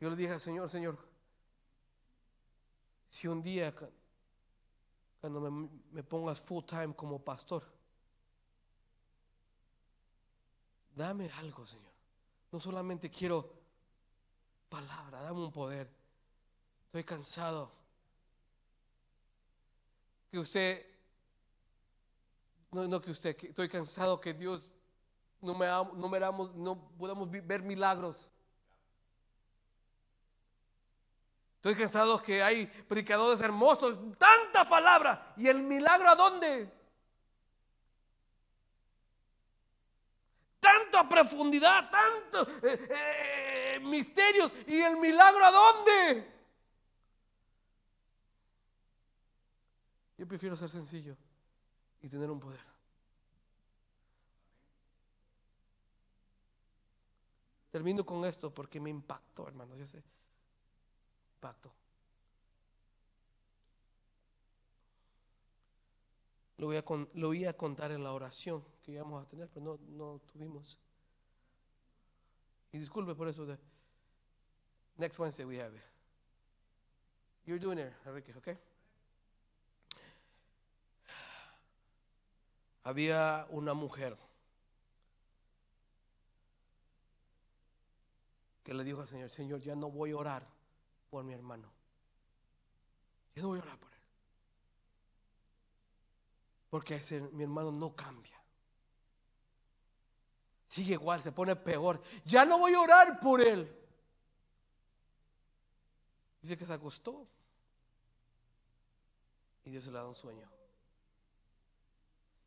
Yo 0.00 0.08
le 0.08 0.16
dije 0.16 0.32
al 0.32 0.40
Señor, 0.40 0.70
Señor, 0.70 0.98
si 3.10 3.28
un 3.28 3.42
día 3.42 3.74
cuando 5.20 5.40
me, 5.40 5.68
me 5.92 6.02
pongas 6.02 6.40
full 6.40 6.64
time 6.64 6.94
como 6.94 7.18
pastor, 7.18 7.62
dame 10.94 11.30
algo, 11.32 11.66
Señor. 11.66 11.92
No 12.52 12.60
solamente 12.60 13.10
quiero 13.10 13.52
palabra, 14.68 15.22
dame 15.22 15.40
un 15.40 15.52
poder. 15.52 15.88
Estoy 16.86 17.04
cansado. 17.04 17.70
Que 20.30 20.38
usted, 20.38 20.86
no, 22.70 22.86
no 22.88 23.00
que 23.00 23.10
usted, 23.10 23.36
estoy 23.44 23.68
cansado 23.68 24.20
que 24.20 24.32
Dios 24.32 24.72
no, 25.42 25.54
me, 25.54 25.66
no, 25.66 26.52
no 26.54 26.90
podamos 26.98 27.30
ver 27.30 27.62
milagros. 27.62 28.30
Estoy 31.56 31.74
cansado 31.74 32.22
que 32.22 32.42
hay 32.42 32.66
predicadores 32.88 33.40
hermosos, 33.42 33.98
tanta 34.60 34.68
palabra. 34.68 35.34
¿Y 35.36 35.48
el 35.48 35.62
milagro 35.62 36.08
a 36.08 36.14
dónde? 36.14 36.72
Tanta 40.60 41.08
profundidad, 41.08 41.90
tanto. 41.90 42.46
Eh, 42.62 42.88
eh, 42.90 43.80
misterios. 43.80 44.52
¿Y 44.66 44.80
el 44.80 44.96
milagro 44.96 45.44
a 45.44 45.50
dónde? 45.50 46.40
Yo 50.18 50.28
prefiero 50.28 50.56
ser 50.56 50.68
sencillo 50.68 51.16
y 52.02 52.08
tener 52.08 52.30
un 52.30 52.40
poder. 52.40 52.60
Termino 57.70 58.04
con 58.04 58.24
esto 58.24 58.52
porque 58.52 58.80
me 58.80 58.90
impactó, 58.90 59.46
hermano. 59.46 59.76
Yo 59.76 59.86
sé. 59.86 60.02
Impactó. 61.36 61.72
Lo 66.60 66.66
voy, 66.66 66.76
a, 66.76 66.84
lo 67.14 67.28
voy 67.28 67.46
a 67.46 67.56
contar 67.56 67.90
en 67.90 68.04
la 68.04 68.12
oración 68.12 68.62
que 68.82 68.92
íbamos 68.92 69.24
a 69.24 69.26
tener, 69.26 69.48
pero 69.48 69.64
no, 69.64 69.78
no 69.96 70.18
tuvimos. 70.30 70.78
Y 72.70 72.76
disculpe 72.76 73.14
por 73.14 73.28
eso. 73.28 73.46
De, 73.46 73.56
next 74.98 75.18
Wednesday 75.18 75.46
we 75.46 75.58
have 75.58 75.74
it. 75.74 75.82
You're 77.46 77.58
doing 77.58 77.78
it, 77.78 77.90
Enrique, 78.04 78.34
okay? 78.36 78.58
Había 82.84 83.46
una 83.48 83.72
mujer 83.72 84.18
que 88.62 88.74
le 88.74 88.84
dijo 88.84 89.00
al 89.00 89.08
Señor, 89.08 89.30
Señor, 89.30 89.60
ya 89.60 89.74
no 89.74 89.90
voy 89.90 90.10
a 90.10 90.16
orar 90.18 90.46
por 91.08 91.24
mi 91.24 91.32
hermano. 91.32 91.72
Ya 93.34 93.40
no 93.40 93.48
voy 93.48 93.60
a 93.60 93.62
orar 93.62 93.78
por 93.78 93.90
él. 93.94 93.99
Porque 96.70 96.96
ese, 96.96 97.20
mi 97.20 97.42
hermano 97.42 97.72
no 97.72 97.94
cambia. 97.94 98.40
Sigue 100.68 100.94
igual, 100.94 101.20
se 101.20 101.32
pone 101.32 101.56
peor. 101.56 102.00
Ya 102.24 102.44
no 102.44 102.58
voy 102.58 102.72
a 102.74 102.80
orar 102.80 103.18
por 103.18 103.40
él. 103.40 103.76
Dice 106.40 106.56
que 106.56 106.64
se 106.64 106.72
acostó. 106.72 107.26
Y 109.64 109.70
Dios 109.70 109.84
le 109.86 109.92
da 109.92 110.06
un 110.06 110.14
sueño. 110.14 110.48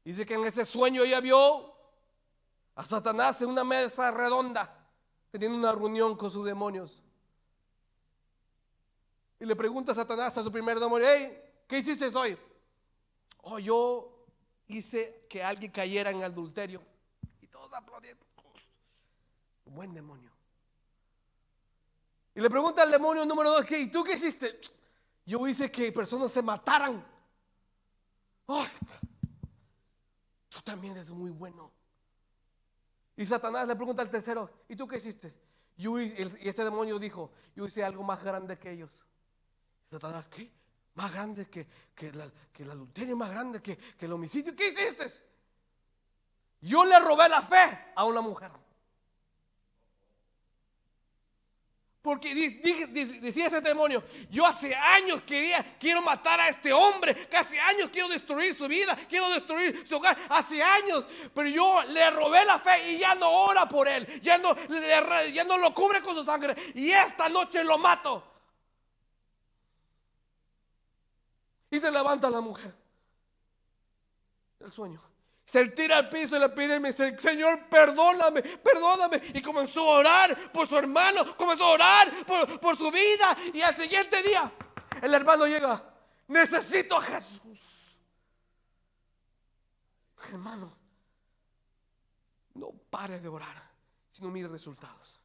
Dice 0.05 0.25
que 0.25 0.35
en 0.35 0.45
ese 0.45 0.65
sueño 0.65 1.03
ella 1.03 1.19
vio 1.19 1.73
a 2.75 2.85
Satanás 2.85 3.41
en 3.41 3.49
una 3.49 3.63
mesa 3.63 4.09
redonda, 4.11 4.87
teniendo 5.29 5.57
una 5.57 5.73
reunión 5.73 6.15
con 6.15 6.31
sus 6.31 6.45
demonios. 6.45 7.01
Y 9.39 9.45
le 9.45 9.55
pregunta 9.55 9.91
a 9.91 9.95
Satanás 9.95 10.37
a 10.37 10.43
su 10.43 10.51
primer 10.51 10.79
demonio, 10.79 11.07
hey, 11.09 11.37
¿qué 11.67 11.79
hiciste 11.79 12.07
hoy? 12.17 12.37
Oh, 13.41 13.59
yo 13.59 14.12
hice 14.67 15.25
que 15.29 15.43
alguien 15.43 15.71
cayera 15.71 16.11
en 16.11 16.23
adulterio 16.23 16.81
aplaudiendo. 17.77 18.25
Un 19.65 19.75
buen 19.75 19.93
demonio. 19.93 20.31
Y 22.35 22.41
le 22.41 22.49
pregunta 22.49 22.81
al 22.83 22.91
demonio 22.91 23.25
número 23.25 23.51
dos, 23.51 23.69
¿y 23.71 23.87
tú 23.87 24.03
qué 24.03 24.13
hiciste? 24.13 24.59
Yo 25.25 25.47
hice 25.47 25.71
que 25.71 25.91
personas 25.91 26.31
se 26.31 26.41
mataran. 26.41 27.05
tú 30.49 30.61
también 30.63 30.93
eres 30.93 31.11
muy 31.11 31.31
bueno. 31.31 31.71
Y 33.15 33.25
Satanás 33.25 33.67
le 33.67 33.75
pregunta 33.75 34.01
al 34.01 34.09
tercero, 34.09 34.49
¿y 34.67 34.75
tú 34.75 34.87
qué 34.87 34.97
hiciste? 34.97 35.31
Yo, 35.77 35.99
y 35.99 36.13
este 36.41 36.63
demonio 36.63 36.97
dijo, 36.99 37.31
yo 37.55 37.65
hice 37.65 37.83
algo 37.83 38.03
más 38.03 38.23
grande 38.23 38.57
que 38.57 38.71
ellos. 38.71 39.05
Satanás, 39.89 40.27
¿qué? 40.27 40.51
Más 40.95 41.11
grande 41.11 41.49
que, 41.49 41.67
que, 41.95 42.07
el 42.07 42.69
adulterio, 42.69 43.15
más 43.15 43.31
grande 43.31 43.61
que, 43.61 43.77
que 43.77 44.05
el 44.05 44.11
homicidio. 44.11 44.55
¿Qué 44.55 44.67
hiciste? 44.67 45.05
Yo 46.61 46.85
le 46.85 46.99
robé 46.99 47.27
la 47.27 47.41
fe 47.41 47.91
a 47.95 48.05
una 48.05 48.21
mujer. 48.21 48.51
Porque 52.03 52.35
decía 53.21 53.47
ese 53.47 53.61
demonio, 53.61 54.03
yo 54.29 54.45
hace 54.45 54.75
años 54.75 55.21
quería, 55.21 55.77
quiero 55.79 56.01
matar 56.01 56.37
a 56.37 56.49
este 56.49 56.73
hombre, 56.73 57.15
que 57.29 57.37
hace 57.37 57.57
años 57.57 57.89
quiero 57.89 58.09
destruir 58.09 58.53
su 58.53 58.67
vida, 58.67 58.93
quiero 59.07 59.29
destruir 59.29 59.87
su 59.87 59.95
hogar, 59.95 60.17
hace 60.27 60.61
años, 60.61 61.05
pero 61.33 61.47
yo 61.47 61.81
le 61.83 62.09
robé 62.09 62.43
la 62.43 62.59
fe 62.59 62.91
y 62.91 62.97
ya 62.97 63.15
no 63.15 63.31
ora 63.31 63.69
por 63.69 63.87
él, 63.87 64.05
ya 64.21 64.37
no, 64.37 64.53
ya 65.31 65.45
no 65.45 65.57
lo 65.57 65.73
cubre 65.73 66.01
con 66.01 66.13
su 66.13 66.25
sangre 66.25 66.53
y 66.75 66.91
esta 66.91 67.29
noche 67.29 67.63
lo 67.63 67.77
mato. 67.77 68.32
Y 71.73 71.79
se 71.79 71.89
levanta 71.89 72.29
la 72.29 72.39
mujer 72.39 72.71
El 74.59 74.71
sueño. 74.71 75.01
Se 75.43 75.69
tira 75.69 75.97
al 75.97 76.09
piso 76.09 76.37
y 76.37 76.39
le 76.39 76.49
pide, 76.49 76.79
Señor, 77.19 77.67
perdóname, 77.67 78.43
perdóname. 78.43 79.19
Y 79.33 79.41
comenzó 79.41 79.81
a 79.91 79.97
orar 79.97 80.51
por 80.51 80.69
su 80.69 80.77
hermano, 80.77 81.35
comenzó 81.35 81.65
a 81.65 81.71
orar 81.71 82.25
por, 82.27 82.59
por 82.59 82.77
su 82.77 82.91
vida. 82.91 83.35
Y 83.53 83.61
al 83.61 83.75
siguiente 83.75 84.21
día, 84.21 84.51
el 85.01 85.13
hermano 85.15 85.47
llega, 85.47 85.83
necesito 86.27 86.95
a 86.95 87.01
Jesús. 87.01 87.99
Hermano, 90.29 90.77
no 92.53 92.71
pare 92.89 93.19
de 93.19 93.27
orar 93.27 93.57
si 94.11 94.21
no 94.21 94.29
mire 94.29 94.47
resultados. 94.47 95.22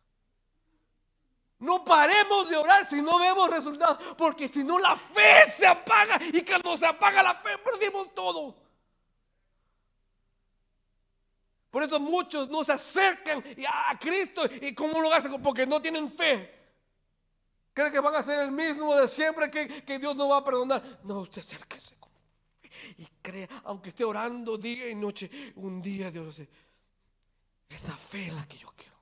No 1.59 1.85
paremos 1.85 2.49
de 2.49 2.57
orar 2.57 2.87
si 2.89 3.03
no 3.03 3.19
vemos 3.19 3.51
resultados, 3.51 3.99
porque 4.17 4.49
si 4.49 4.63
no 4.63 4.79
la 4.79 4.97
fe 4.97 5.51
se 5.51 5.67
apaga 5.67 6.21
y 6.33 6.43
cuando 6.43 6.77
se 6.77 6.87
apaga 6.87 7.23
la 7.23 7.35
fe 7.35 7.59
perdimos 7.59 8.15
todo. 8.15 8.55
Por 11.71 11.83
eso 11.83 11.99
muchos 12.01 12.49
no 12.49 12.65
se 12.65 12.73
acercan 12.73 13.45
a 13.69 13.99
Cristo 13.99 14.43
y 14.47 14.75
un 14.81 15.03
lugar 15.03 15.21
seguro 15.21 15.43
porque 15.43 15.67
no 15.67 15.83
tienen 15.83 16.11
fe. 16.11 16.55
Creen 17.75 17.93
que 17.93 18.01
van 18.01 18.15
a 18.15 18.23
ser 18.23 18.41
el 18.41 18.51
mismo 18.51 18.95
de 18.97 19.07
siempre, 19.07 19.51
que, 19.51 19.85
que 19.85 19.99
Dios 19.99 20.17
no 20.17 20.29
va 20.29 20.39
a 20.39 20.45
perdonar. 20.45 20.83
No, 21.05 21.21
usted 21.21 21.43
acérquese 21.43 21.97
con 21.97 22.11
fe 22.61 22.71
y 22.99 23.07
crea, 23.21 23.49
aunque 23.65 23.91
esté 23.91 24.05
orando 24.05 24.57
día 24.57 24.89
y 24.89 24.95
noche, 24.95 25.53
un 25.57 25.83
día 25.83 26.11
Dios 26.11 26.37
dice, 26.37 26.49
esa 27.69 27.97
fe 27.97 28.29
es 28.29 28.33
la 28.33 28.47
que 28.47 28.59
yo 28.59 28.73
quiero. 28.77 28.98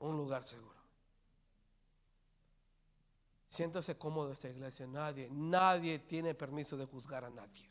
Un 0.00 0.16
lugar 0.16 0.44
seguro. 0.44 0.78
Siéntase 3.48 3.96
cómodo 3.96 4.32
esta 4.32 4.48
iglesia. 4.48 4.86
Nadie, 4.86 5.28
nadie 5.30 5.98
tiene 6.00 6.34
permiso 6.34 6.76
de 6.76 6.84
juzgar 6.84 7.24
a 7.24 7.30
nadie. 7.30 7.68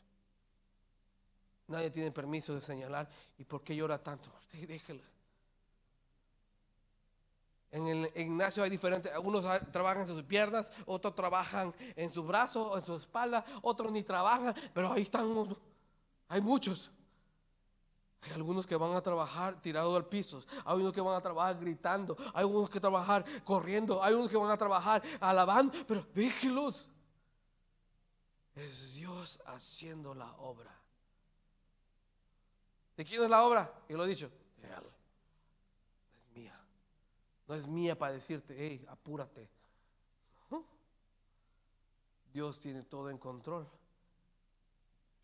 Nadie 1.68 1.90
tiene 1.90 2.10
permiso 2.10 2.54
de 2.54 2.60
señalar. 2.60 3.08
¿Y 3.38 3.44
por 3.44 3.62
qué 3.62 3.76
llora 3.76 4.02
tanto? 4.02 4.30
Usted 4.40 4.66
déjelo. 4.66 5.02
En 7.70 7.86
el 7.86 8.10
Ignacio 8.14 8.62
hay 8.62 8.70
diferentes, 8.70 9.12
algunos 9.12 9.44
trabajan 9.70 10.00
en 10.00 10.06
sus 10.06 10.22
piernas, 10.22 10.72
otros 10.86 11.14
trabajan 11.14 11.74
en 11.96 12.10
sus 12.10 12.26
brazos, 12.26 12.78
en 12.78 12.84
su 12.84 12.96
espalda, 12.96 13.44
otros 13.60 13.92
ni 13.92 14.02
trabajan, 14.02 14.54
pero 14.72 14.90
ahí 14.90 15.02
están, 15.02 15.54
hay 16.28 16.40
muchos. 16.40 16.90
Hay 18.20 18.32
algunos 18.32 18.66
que 18.66 18.76
van 18.76 18.94
a 18.94 19.00
trabajar 19.00 19.60
tirados 19.62 19.94
al 19.96 20.06
piso, 20.06 20.42
hay 20.64 20.76
unos 20.76 20.92
que 20.92 21.00
van 21.00 21.14
a 21.14 21.20
trabajar 21.20 21.58
gritando, 21.58 22.16
hay 22.34 22.44
unos 22.44 22.68
que 22.68 22.80
trabajar 22.80 23.24
corriendo, 23.44 24.02
hay 24.02 24.14
unos 24.14 24.28
que 24.28 24.36
van 24.36 24.50
a 24.50 24.56
trabajar 24.56 25.02
alabando, 25.20 25.72
pero 25.86 26.04
déjelos. 26.14 26.88
Es 28.56 28.94
Dios 28.94 29.40
haciendo 29.46 30.14
la 30.14 30.32
obra. 30.36 30.74
¿De 32.96 33.04
quién 33.04 33.22
es 33.22 33.30
la 33.30 33.44
obra? 33.44 33.72
Y 33.88 33.92
lo 33.92 34.04
he 34.04 34.08
dicho, 34.08 34.28
de 34.56 34.68
Él. 34.68 34.82
Es 36.12 36.36
mía. 36.36 36.60
No 37.46 37.54
es 37.54 37.66
mía 37.68 37.96
para 37.96 38.12
decirte, 38.12 38.56
hey, 38.58 38.84
apúrate. 38.88 39.48
Dios 42.32 42.60
tiene 42.60 42.82
todo 42.82 43.10
en 43.10 43.18
control 43.18 43.68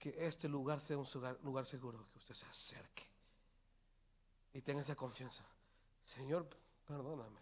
que 0.04 0.26
este 0.26 0.50
lugar 0.50 0.82
sea 0.82 0.98
un 0.98 1.06
lugar, 1.42 1.64
seguro, 1.64 2.06
que 2.12 2.18
usted 2.18 2.34
se 2.34 2.44
acerque 2.44 3.04
y 4.52 4.60
tenga 4.60 4.82
esa 4.82 4.94
confianza. 4.94 5.42
Señor, 6.04 6.46
perdóname. 6.86 7.40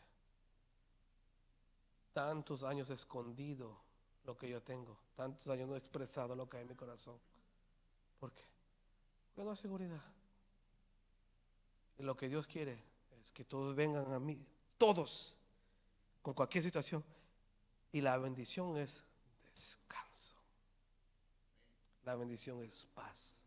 Tantos 2.13 2.63
años 2.63 2.89
escondido 2.91 3.77
lo 4.23 4.39
que 4.39 4.49
yo 4.49 4.63
tengo, 4.63 4.97
tantos 5.17 5.49
años 5.49 5.69
no 5.69 5.75
he 5.75 5.79
expresado 5.79 6.37
lo 6.37 6.49
que 6.49 6.59
hay 6.59 6.63
en 6.63 6.69
mi 6.69 6.77
corazón. 6.77 7.19
¿Por 8.21 8.33
qué? 8.33 8.45
Porque 9.27 9.43
no 9.43 9.51
hay 9.51 9.57
seguridad. 9.57 10.05
Y 11.99 12.05
lo 12.05 12.17
que 12.17 12.29
Dios 12.29 12.47
quiere 12.47 12.81
es 13.21 13.33
que 13.33 13.45
todos 13.45 13.75
vengan 13.75 14.13
a 14.13 14.21
mí, 14.21 14.39
todos, 14.79 15.37
con 16.23 16.33
cualquier 16.33 16.63
situación. 16.63 17.03
Y 17.91 18.01
la 18.03 18.17
bendición 18.19 18.77
es 18.77 19.03
descanso. 19.51 20.37
La 22.05 22.17
bendición 22.17 22.63
es 22.63 22.85
paz. 22.95 23.45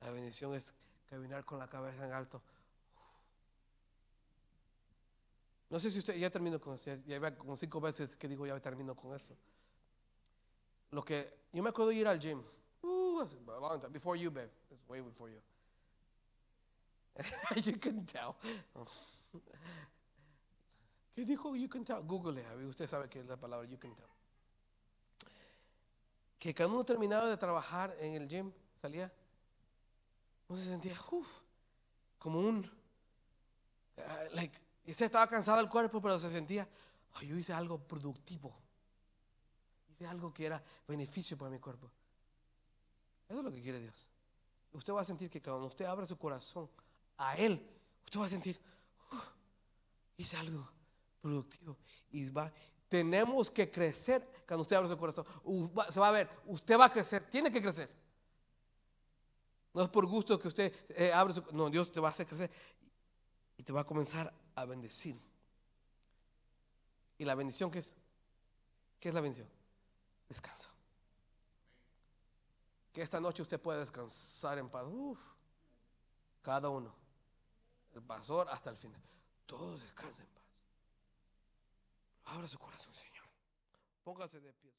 La 0.00 0.10
bendición 0.10 0.54
es 0.54 0.72
caminar 1.08 1.44
con 1.44 1.58
la 1.58 1.68
cabeza 1.68 2.04
en 2.04 2.12
alto. 2.12 2.40
No 5.70 5.78
sé 5.78 5.90
si 5.90 5.98
usted 5.98 6.16
ya 6.16 6.30
terminó 6.30 6.60
con 6.60 6.74
eso. 6.74 6.94
Ya 7.06 7.16
iba 7.16 7.34
como 7.34 7.56
cinco 7.56 7.80
veces 7.80 8.16
que 8.16 8.28
digo 8.28 8.46
ya 8.46 8.58
termino 8.60 8.94
con 8.94 9.14
eso. 9.14 9.36
Lo 10.90 11.04
que 11.04 11.48
yo 11.52 11.62
me 11.62 11.70
acuerdo 11.70 11.92
ir 11.92 12.06
al 12.06 12.18
gym. 12.18 12.42
A 12.82 13.60
long 13.60 13.80
time. 13.80 13.92
Before 13.92 14.18
you, 14.18 14.30
babe. 14.30 14.50
It's 14.70 14.88
way 14.88 15.00
before 15.00 15.30
you. 15.30 15.40
you 17.64 17.78
can 17.78 18.06
tell. 18.06 18.36
¿Qué 21.14 21.24
dijo 21.24 21.56
you 21.56 21.68
can 21.68 21.84
tell? 21.84 22.00
Google. 22.02 22.40
Usted 22.68 22.86
sabe 22.86 23.08
que 23.08 23.20
es 23.20 23.26
la 23.26 23.36
palabra 23.36 23.66
you 23.66 23.76
can 23.76 23.94
tell 23.94 24.17
que 26.38 26.54
cuando 26.54 26.74
uno 26.74 26.84
terminaba 26.84 27.28
de 27.28 27.36
trabajar 27.36 27.96
en 27.98 28.14
el 28.14 28.28
gym, 28.28 28.52
salía, 28.80 29.12
uno 30.48 30.58
se 30.58 30.66
sentía 30.66 30.96
como 32.18 32.40
un, 32.40 32.58
uh, 33.96 34.34
like, 34.34 34.58
se 34.94 35.04
estaba 35.04 35.26
cansado 35.26 35.60
el 35.60 35.68
cuerpo, 35.68 36.00
pero 36.00 36.18
se 36.18 36.30
sentía, 36.30 36.68
yo 37.22 37.36
hice 37.36 37.52
algo 37.52 37.78
productivo, 37.78 38.54
hice 39.90 40.06
algo 40.06 40.32
que 40.32 40.46
era 40.46 40.62
beneficio 40.86 41.36
para 41.36 41.50
mi 41.50 41.58
cuerpo. 41.58 41.90
Eso 43.28 43.38
es 43.38 43.44
lo 43.44 43.50
que 43.50 43.60
quiere 43.60 43.80
Dios. 43.80 44.06
Usted 44.72 44.92
va 44.92 45.02
a 45.02 45.04
sentir 45.04 45.28
que 45.28 45.42
cuando 45.42 45.66
usted 45.66 45.84
abra 45.84 46.06
su 46.06 46.16
corazón 46.16 46.70
a 47.18 47.36
Él, 47.36 47.68
usted 48.04 48.20
va 48.20 48.26
a 48.26 48.30
sentir, 48.30 48.58
hice 50.16 50.36
algo 50.36 50.68
productivo 51.20 51.76
y 52.12 52.30
va, 52.30 52.50
tenemos 52.88 53.50
que 53.50 53.70
crecer 53.70 54.26
cuando 54.46 54.62
usted 54.62 54.76
abre 54.76 54.88
su 54.88 54.96
corazón. 54.96 55.26
Se 55.90 56.00
va 56.00 56.08
a 56.08 56.12
ver, 56.12 56.28
usted 56.46 56.78
va 56.78 56.86
a 56.86 56.92
crecer, 56.92 57.28
tiene 57.28 57.50
que 57.50 57.60
crecer. 57.60 57.90
No 59.74 59.82
es 59.82 59.88
por 59.90 60.06
gusto 60.06 60.38
que 60.38 60.48
usted 60.48 60.72
eh, 60.88 61.12
abre 61.12 61.34
su 61.34 61.44
No, 61.52 61.68
Dios 61.68 61.92
te 61.92 62.00
va 62.00 62.08
a 62.08 62.10
hacer 62.10 62.26
crecer 62.26 62.50
y 63.56 63.62
te 63.62 63.72
va 63.72 63.82
a 63.82 63.84
comenzar 63.84 64.32
a 64.54 64.64
bendecir. 64.64 65.20
¿Y 67.18 67.24
la 67.24 67.34
bendición 67.34 67.70
qué 67.70 67.80
es? 67.80 67.94
¿Qué 68.98 69.08
es 69.08 69.14
la 69.14 69.20
bendición? 69.20 69.48
Descanso. 70.28 70.70
Que 72.92 73.02
esta 73.02 73.20
noche 73.20 73.42
usted 73.42 73.60
pueda 73.60 73.80
descansar 73.80 74.58
en 74.58 74.68
paz. 74.68 74.86
cada 76.42 76.68
uno. 76.68 76.94
El 77.94 78.02
pastor 78.02 78.48
hasta 78.48 78.70
el 78.70 78.76
final. 78.76 79.02
Todos 79.46 79.80
descansen. 79.82 80.37
Abra 82.28 82.46
su 82.46 82.58
corazón, 82.58 82.94
Señor. 82.94 83.26
Póngase 84.02 84.40
de 84.40 84.52
pie. 84.52 84.74